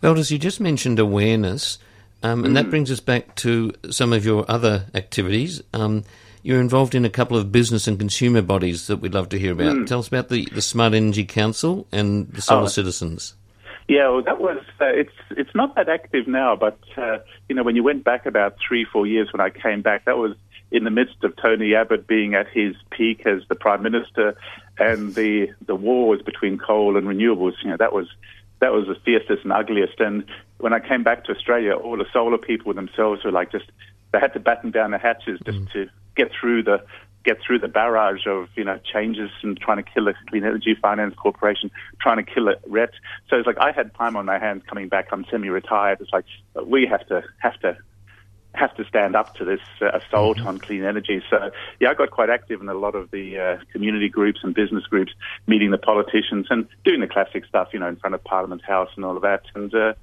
Valdis, 0.01 0.31
you 0.31 0.37
just 0.37 0.59
mentioned 0.59 0.99
awareness, 0.99 1.77
um, 2.23 2.45
and 2.45 2.53
mm. 2.53 2.55
that 2.55 2.69
brings 2.69 2.89
us 2.89 2.99
back 2.99 3.35
to 3.35 3.73
some 3.89 4.13
of 4.13 4.25
your 4.25 4.45
other 4.49 4.85
activities. 4.93 5.61
Um, 5.73 6.03
you're 6.41 6.61
involved 6.61 6.95
in 6.95 7.03
a 7.03 7.09
couple 7.09 7.37
of 7.37 7.51
business 7.51 7.87
and 7.87 7.99
consumer 7.99 8.41
bodies 8.41 8.87
that 8.87 8.97
we'd 8.97 9.13
love 9.13 9.29
to 9.29 9.39
hear 9.39 9.51
about. 9.51 9.75
Mm. 9.75 9.87
Tell 9.87 9.99
us 9.99 10.07
about 10.07 10.29
the, 10.29 10.47
the 10.53 10.61
Smart 10.61 10.93
Energy 10.93 11.25
Council 11.25 11.85
and 11.91 12.29
the 12.29 12.41
Solar 12.41 12.63
oh. 12.63 12.67
Citizens. 12.67 13.35
Yeah, 13.89 14.07
well, 14.09 14.21
that 14.21 14.39
was 14.39 14.59
uh, 14.79 14.85
it's 14.85 15.15
it's 15.31 15.53
not 15.55 15.73
that 15.73 15.89
active 15.89 16.27
now, 16.27 16.55
but 16.55 16.77
uh, 16.95 17.17
you 17.49 17.55
know 17.55 17.63
when 17.63 17.75
you 17.75 17.81
went 17.81 18.03
back 18.03 18.27
about 18.27 18.55
three 18.65 18.85
four 18.85 19.07
years 19.07 19.33
when 19.33 19.41
I 19.41 19.49
came 19.49 19.81
back, 19.81 20.05
that 20.05 20.15
was 20.15 20.35
in 20.71 20.83
the 20.83 20.91
midst 20.91 21.23
of 21.23 21.35
Tony 21.35 21.73
Abbott 21.73 22.07
being 22.07 22.35
at 22.35 22.47
his 22.47 22.75
peak 22.91 23.25
as 23.25 23.41
the 23.49 23.55
prime 23.55 23.81
minister, 23.81 24.35
and 24.77 25.15
the 25.15 25.49
the 25.65 25.75
war 25.75 26.07
was 26.07 26.21
between 26.21 26.57
coal 26.57 26.97
and 26.97 27.07
renewables. 27.07 27.53
You 27.63 27.71
know 27.71 27.77
that 27.77 27.93
was 27.93 28.07
that 28.59 28.71
was 28.71 28.87
the 28.87 28.95
fiercest 29.03 29.43
and 29.43 29.51
ugliest. 29.51 29.99
And 29.99 30.25
when 30.57 30.73
I 30.73 30.79
came 30.79 31.03
back 31.03 31.25
to 31.25 31.31
Australia, 31.31 31.73
all 31.73 31.97
the 31.97 32.05
solar 32.13 32.37
people 32.37 32.73
themselves 32.73 33.23
were 33.23 33.31
like 33.31 33.51
just 33.51 33.65
they 34.11 34.19
had 34.19 34.33
to 34.33 34.39
batten 34.39 34.71
down 34.71 34.91
the 34.91 34.97
hatches 34.97 35.39
just 35.45 35.59
mm. 35.59 35.71
to 35.73 35.89
get 36.15 36.31
through 36.39 36.63
the 36.63 36.83
get 37.23 37.37
through 37.45 37.59
the 37.59 37.67
barrage 37.67 38.25
of 38.27 38.49
you 38.55 38.63
know 38.63 38.79
changes 38.91 39.29
and 39.41 39.59
trying 39.59 39.77
to 39.77 39.83
kill 39.83 40.05
the 40.05 40.13
Clean 40.29 40.43
Energy 40.43 40.75
Finance 40.81 41.15
Corporation, 41.15 41.71
trying 41.99 42.23
to 42.23 42.31
kill 42.31 42.47
it 42.47 42.61
RET. 42.67 42.91
So 43.29 43.37
it's 43.37 43.47
like 43.47 43.57
I 43.57 43.71
had 43.71 43.93
time 43.95 44.15
on 44.15 44.25
my 44.25 44.39
hands 44.39 44.63
coming 44.67 44.87
back. 44.87 45.09
I'm 45.11 45.25
semi-retired. 45.29 45.99
It's 46.01 46.13
like 46.13 46.25
we 46.65 46.85
have 46.87 47.05
to 47.07 47.23
have 47.39 47.59
to 47.61 47.77
have 48.55 48.75
to 48.75 48.85
stand 48.85 49.15
up 49.15 49.35
to 49.35 49.45
this 49.45 49.61
uh, 49.81 49.91
assault 49.97 50.37
mm-hmm. 50.37 50.47
on 50.47 50.57
clean 50.59 50.83
energy. 50.83 51.21
So 51.29 51.51
yeah, 51.79 51.91
I 51.91 51.93
got 51.93 52.11
quite 52.11 52.29
active 52.29 52.61
in 52.61 52.69
a 52.69 52.73
lot 52.73 52.95
of 52.95 53.11
the 53.11 53.37
uh, 53.37 53.57
community 53.71 54.09
groups 54.09 54.39
and 54.43 54.53
business 54.53 54.83
groups, 54.85 55.13
meeting 55.47 55.71
the 55.71 55.77
politicians 55.77 56.47
and 56.49 56.67
doing 56.83 57.01
the 57.01 57.07
classic 57.07 57.45
stuff, 57.45 57.69
you 57.73 57.79
know, 57.79 57.87
in 57.87 57.95
front 57.95 58.15
of 58.15 58.23
Parliament 58.23 58.63
House 58.63 58.89
and 58.95 59.05
all 59.05 59.15
of 59.15 59.21
that. 59.21 59.43
And 59.55 59.73
uh, 59.73 59.93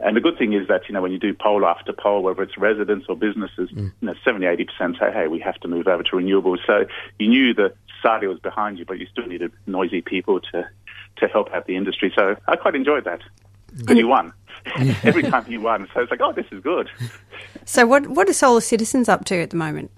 and 0.00 0.16
the 0.16 0.20
good 0.20 0.38
thing 0.38 0.54
is 0.54 0.66
that, 0.68 0.88
you 0.88 0.94
know, 0.94 1.02
when 1.02 1.12
you 1.12 1.18
do 1.18 1.34
poll 1.34 1.66
after 1.66 1.92
poll, 1.92 2.22
whether 2.22 2.42
it's 2.42 2.56
residents 2.56 3.06
or 3.08 3.16
businesses, 3.16 3.70
mm. 3.70 3.92
you 4.00 4.06
know, 4.06 4.14
70, 4.24 4.46
80% 4.46 4.98
say, 4.98 5.12
hey, 5.12 5.28
we 5.28 5.40
have 5.40 5.60
to 5.60 5.68
move 5.68 5.86
over 5.86 6.02
to 6.02 6.10
renewables. 6.12 6.58
So 6.66 6.86
you 7.18 7.28
knew 7.28 7.52
the 7.52 7.74
society 8.00 8.26
was 8.26 8.38
behind 8.38 8.78
you, 8.78 8.86
but 8.86 8.98
you 8.98 9.06
still 9.12 9.26
needed 9.26 9.52
noisy 9.66 10.00
people 10.00 10.40
to 10.52 10.68
to 11.16 11.28
help 11.28 11.50
out 11.52 11.66
the 11.66 11.76
industry. 11.76 12.10
So 12.16 12.36
I 12.48 12.56
quite 12.56 12.74
enjoyed 12.74 13.04
that. 13.04 13.20
And 13.88 13.98
you 13.98 14.08
won 14.08 14.32
every 15.04 15.22
time 15.22 15.44
he 15.44 15.58
won. 15.58 15.88
So 15.94 16.00
it's 16.00 16.10
like, 16.10 16.20
oh, 16.20 16.32
this 16.32 16.46
is 16.50 16.62
good. 16.62 16.88
So 17.64 17.86
what 17.86 18.08
what 18.08 18.28
are 18.28 18.32
Solar 18.32 18.60
Citizens 18.60 19.08
up 19.08 19.24
to 19.26 19.36
at 19.42 19.50
the 19.50 19.56
moment? 19.56 19.90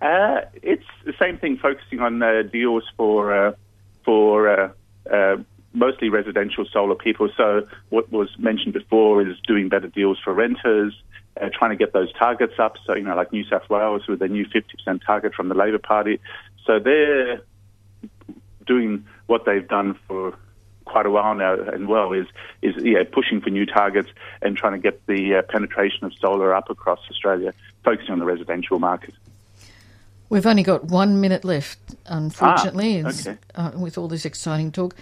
Uh, 0.00 0.42
it's 0.62 0.84
the 1.04 1.14
same 1.18 1.38
thing, 1.38 1.56
focusing 1.56 2.00
on 2.00 2.22
uh, 2.22 2.42
deals 2.42 2.84
for 2.96 3.34
uh, 3.34 3.52
for 4.04 4.48
uh, 4.48 4.70
uh, 5.10 5.36
mostly 5.72 6.08
residential 6.08 6.64
solar 6.70 6.94
people. 6.94 7.28
So 7.36 7.66
what 7.88 8.10
was 8.12 8.28
mentioned 8.38 8.74
before 8.74 9.22
is 9.26 9.36
doing 9.46 9.68
better 9.68 9.88
deals 9.88 10.18
for 10.22 10.34
renters, 10.34 10.94
uh, 11.40 11.48
trying 11.52 11.70
to 11.70 11.76
get 11.76 11.92
those 11.92 12.12
targets 12.12 12.54
up. 12.58 12.76
So 12.86 12.94
you 12.94 13.02
know, 13.02 13.16
like 13.16 13.32
New 13.32 13.44
South 13.44 13.68
Wales 13.70 14.06
with 14.06 14.18
their 14.18 14.28
new 14.28 14.46
50% 14.46 15.04
target 15.04 15.34
from 15.34 15.48
the 15.48 15.54
Labor 15.54 15.78
Party. 15.78 16.20
So 16.66 16.78
they're 16.78 17.40
doing 18.66 19.06
what 19.26 19.44
they've 19.44 19.66
done 19.66 19.98
for 20.06 20.34
quite 20.94 21.06
a 21.06 21.10
while 21.10 21.34
now 21.34 21.54
and 21.54 21.88
well 21.88 22.12
is 22.12 22.28
is 22.62 22.74
yeah 22.78 23.02
pushing 23.18 23.40
for 23.40 23.50
new 23.50 23.66
targets 23.66 24.10
and 24.42 24.56
trying 24.56 24.74
to 24.74 24.78
get 24.78 25.04
the 25.06 25.34
uh, 25.34 25.42
penetration 25.54 26.04
of 26.04 26.12
solar 26.20 26.54
up 26.54 26.70
across 26.70 27.00
Australia, 27.10 27.52
focusing 27.82 28.12
on 28.12 28.20
the 28.20 28.24
residential 28.24 28.78
market. 28.78 29.12
We've 30.28 30.46
only 30.46 30.62
got 30.62 30.84
one 30.84 31.20
minute 31.20 31.44
left, 31.44 31.80
unfortunately, 32.06 33.02
Ah, 33.04 33.08
okay. 33.08 33.36
uh, 33.56 33.72
with 33.76 33.98
all 33.98 34.06
this 34.06 34.24
exciting 34.24 34.70
talk. 34.70 34.94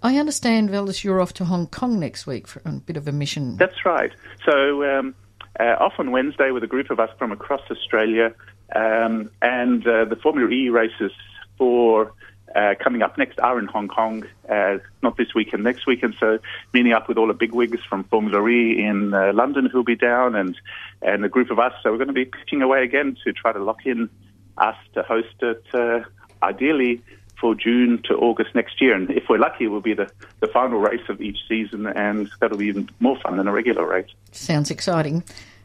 I 0.00 0.16
understand, 0.16 0.70
Valdis, 0.70 1.02
you're 1.02 1.20
off 1.20 1.32
to 1.34 1.44
Hong 1.44 1.66
Kong 1.66 1.98
next 1.98 2.24
week 2.24 2.46
for 2.46 2.62
a 2.64 2.70
bit 2.70 2.96
of 2.96 3.08
a 3.08 3.12
mission. 3.12 3.56
That's 3.56 3.84
right. 3.84 4.12
So 4.44 4.84
um, 4.84 5.14
uh, 5.58 5.74
off 5.84 5.94
on 5.98 6.12
Wednesday 6.12 6.52
with 6.52 6.62
a 6.62 6.68
group 6.68 6.88
of 6.90 7.00
us 7.00 7.10
from 7.18 7.32
across 7.32 7.62
Australia, 7.68 8.32
um, 8.76 9.28
and 9.42 9.84
uh, 9.86 10.04
the 10.04 10.16
Formula 10.22 10.48
E 10.50 10.68
races 10.68 11.10
for 11.58 12.12
uh, 12.54 12.74
coming 12.78 13.02
up 13.02 13.18
next 13.18 13.38
are 13.40 13.58
in 13.58 13.66
Hong 13.66 13.88
Kong, 13.88 14.24
uh, 14.48 14.78
not 15.02 15.16
this 15.16 15.34
weekend, 15.34 15.64
next 15.64 15.86
weekend. 15.86 16.14
So 16.20 16.38
meeting 16.72 16.92
up 16.92 17.08
with 17.08 17.18
all 17.18 17.28
the 17.28 17.34
big 17.34 17.52
wigs 17.52 17.80
from 17.88 18.04
Formula 18.04 18.46
E 18.48 18.82
in 18.82 19.14
uh, 19.14 19.32
London 19.32 19.66
who'll 19.66 19.84
be 19.84 19.96
down, 19.96 20.34
and 20.34 20.56
and 21.00 21.24
a 21.24 21.28
group 21.28 21.50
of 21.50 21.58
us. 21.58 21.72
So 21.82 21.90
we're 21.90 21.98
going 21.98 22.08
to 22.08 22.14
be 22.14 22.24
pitching 22.24 22.62
away 22.62 22.84
again 22.84 23.16
to 23.24 23.32
try 23.32 23.52
to 23.52 23.62
lock 23.62 23.86
in 23.86 24.08
us 24.58 24.76
to 24.94 25.02
host 25.02 25.34
it, 25.40 25.64
uh, 25.72 26.00
ideally 26.42 27.02
for 27.40 27.54
June 27.56 28.00
to 28.04 28.14
August 28.14 28.54
next 28.54 28.80
year. 28.80 28.94
And 28.94 29.10
if 29.10 29.24
we're 29.28 29.38
lucky, 29.38 29.64
it 29.64 29.68
will 29.68 29.80
be 29.80 29.94
the, 29.94 30.08
the 30.40 30.46
final 30.46 30.78
race 30.78 31.08
of 31.08 31.20
each 31.20 31.38
season, 31.48 31.86
and 31.86 32.30
that'll 32.40 32.58
be 32.58 32.66
even 32.66 32.88
more 33.00 33.18
fun 33.18 33.36
than 33.36 33.48
a 33.48 33.52
regular 33.52 33.86
race. 33.86 34.10
Sounds 34.30 34.70
exciting. 34.70 35.24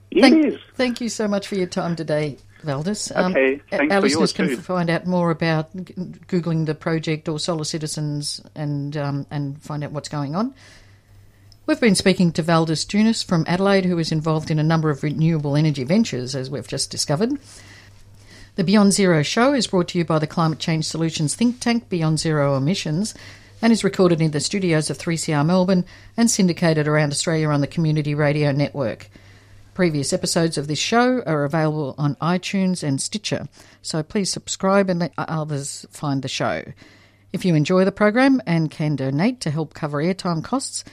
It 0.10 0.22
thank, 0.22 0.46
is. 0.46 0.60
Thank 0.74 1.02
you 1.02 1.10
so 1.10 1.28
much 1.28 1.48
for 1.48 1.56
your 1.56 1.68
time 1.68 1.96
today, 1.96 2.38
Valdis. 2.68 3.12
Okay, 3.12 3.62
thanks 3.70 3.94
our 3.94 4.02
listeners 4.02 4.34
can 4.34 4.48
too. 4.48 4.58
find 4.58 4.90
out 4.90 5.08
more 5.08 5.32
about 5.32 5.76
googling 5.76 6.66
the 6.66 6.76
project 6.76 7.28
or 7.28 7.40
Solar 7.40 7.64
Citizens 7.64 8.42
and 8.56 8.96
um, 8.96 9.26
and 9.32 9.62
find 9.62 9.84
out 9.84 9.92
what's 9.92 10.10
going 10.10 10.36
on. 10.36 10.54
We've 11.66 11.80
been 11.82 11.96
speaking 11.96 12.32
to 12.34 12.44
Valdis 12.44 12.88
Tunis 12.88 13.24
from 13.24 13.44
Adelaide, 13.48 13.86
who 13.86 14.00
is 14.00 14.12
involved 14.12 14.50
in 14.50 14.60
a 14.60 14.64
number 14.64 14.90
of 14.90 15.04
renewable 15.04 15.58
energy 15.58 15.84
ventures, 15.84 16.36
as 16.36 16.50
we've 16.50 16.68
just 16.68 16.92
discovered. 16.92 17.32
The 18.56 18.64
Beyond 18.64 18.94
Zero 18.94 19.22
show 19.22 19.54
is 19.54 19.68
brought 19.68 19.90
to 19.90 19.98
you 19.98 20.06
by 20.06 20.18
the 20.18 20.28
Climate 20.28 20.60
Change 20.60 20.86
Solutions 20.86 21.36
think 21.36 21.60
tank 21.60 21.90
Beyond 21.90 22.20
Zero 22.20 22.56
Emissions 22.56 23.14
and 23.62 23.74
is 23.74 23.84
recorded 23.84 24.22
in 24.22 24.32
the 24.32 24.40
studios 24.40 24.90
of 24.90 24.98
3CR 24.98 25.46
Melbourne 25.46 25.86
and 26.16 26.32
syndicated 26.32 26.88
around 26.88 27.12
Australia 27.12 27.50
on 27.50 27.62
the 27.62 27.68
Community 27.68 28.16
Radio 28.16 28.52
Network. 28.52 29.10
Previous 29.78 30.12
episodes 30.12 30.58
of 30.58 30.68
this 30.68 30.80
show 30.80 31.22
are 31.28 31.44
available 31.44 31.94
on 32.00 32.16
iTunes 32.16 32.82
and 32.82 33.00
Stitcher, 33.00 33.48
so 33.84 34.02
please 34.02 34.32
subscribe 34.32 34.90
and 34.90 35.00
let 35.00 35.14
others 35.20 35.86
find 35.92 36.24
the 36.24 36.28
show. 36.28 36.64
If 37.32 37.46
you 37.46 37.54
enjoy 37.54 37.86
the 37.86 37.92
program 37.92 38.42
and 38.48 38.72
can 38.72 38.96
donate 38.96 39.40
to 39.42 39.52
help 39.52 39.76
cover 39.76 40.02
airtime 40.02 40.44
costs, 40.44 40.84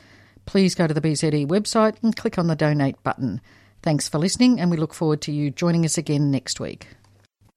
please 0.44 0.74
go 0.74 0.86
to 0.86 0.92
the 0.92 1.00
BZE 1.00 1.46
website 1.46 1.96
and 2.02 2.14
click 2.14 2.36
on 2.36 2.46
the 2.46 2.54
donate 2.54 3.02
button. 3.02 3.40
Thanks 3.80 4.06
for 4.06 4.18
listening, 4.18 4.60
and 4.60 4.70
we 4.70 4.76
look 4.76 4.92
forward 4.92 5.22
to 5.22 5.32
you 5.32 5.50
joining 5.50 5.86
us 5.86 5.96
again 5.96 6.30
next 6.30 6.60
week. 6.60 6.86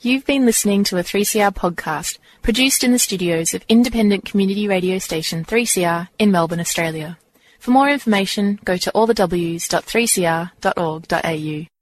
You've 0.00 0.24
been 0.24 0.46
listening 0.46 0.84
to 0.84 0.96
a 0.98 1.02
3CR 1.02 1.52
podcast 1.54 2.18
produced 2.42 2.84
in 2.84 2.92
the 2.92 2.98
studios 2.98 3.54
of 3.54 3.64
independent 3.68 4.24
community 4.24 4.68
radio 4.68 4.98
station 4.98 5.44
3CR 5.44 6.08
in 6.18 6.30
Melbourne, 6.30 6.60
Australia. 6.60 7.18
For 7.58 7.72
more 7.72 7.88
information, 7.88 8.60
go 8.64 8.76
to 8.76 8.92
allthews.3cr.org.au. 8.92 11.75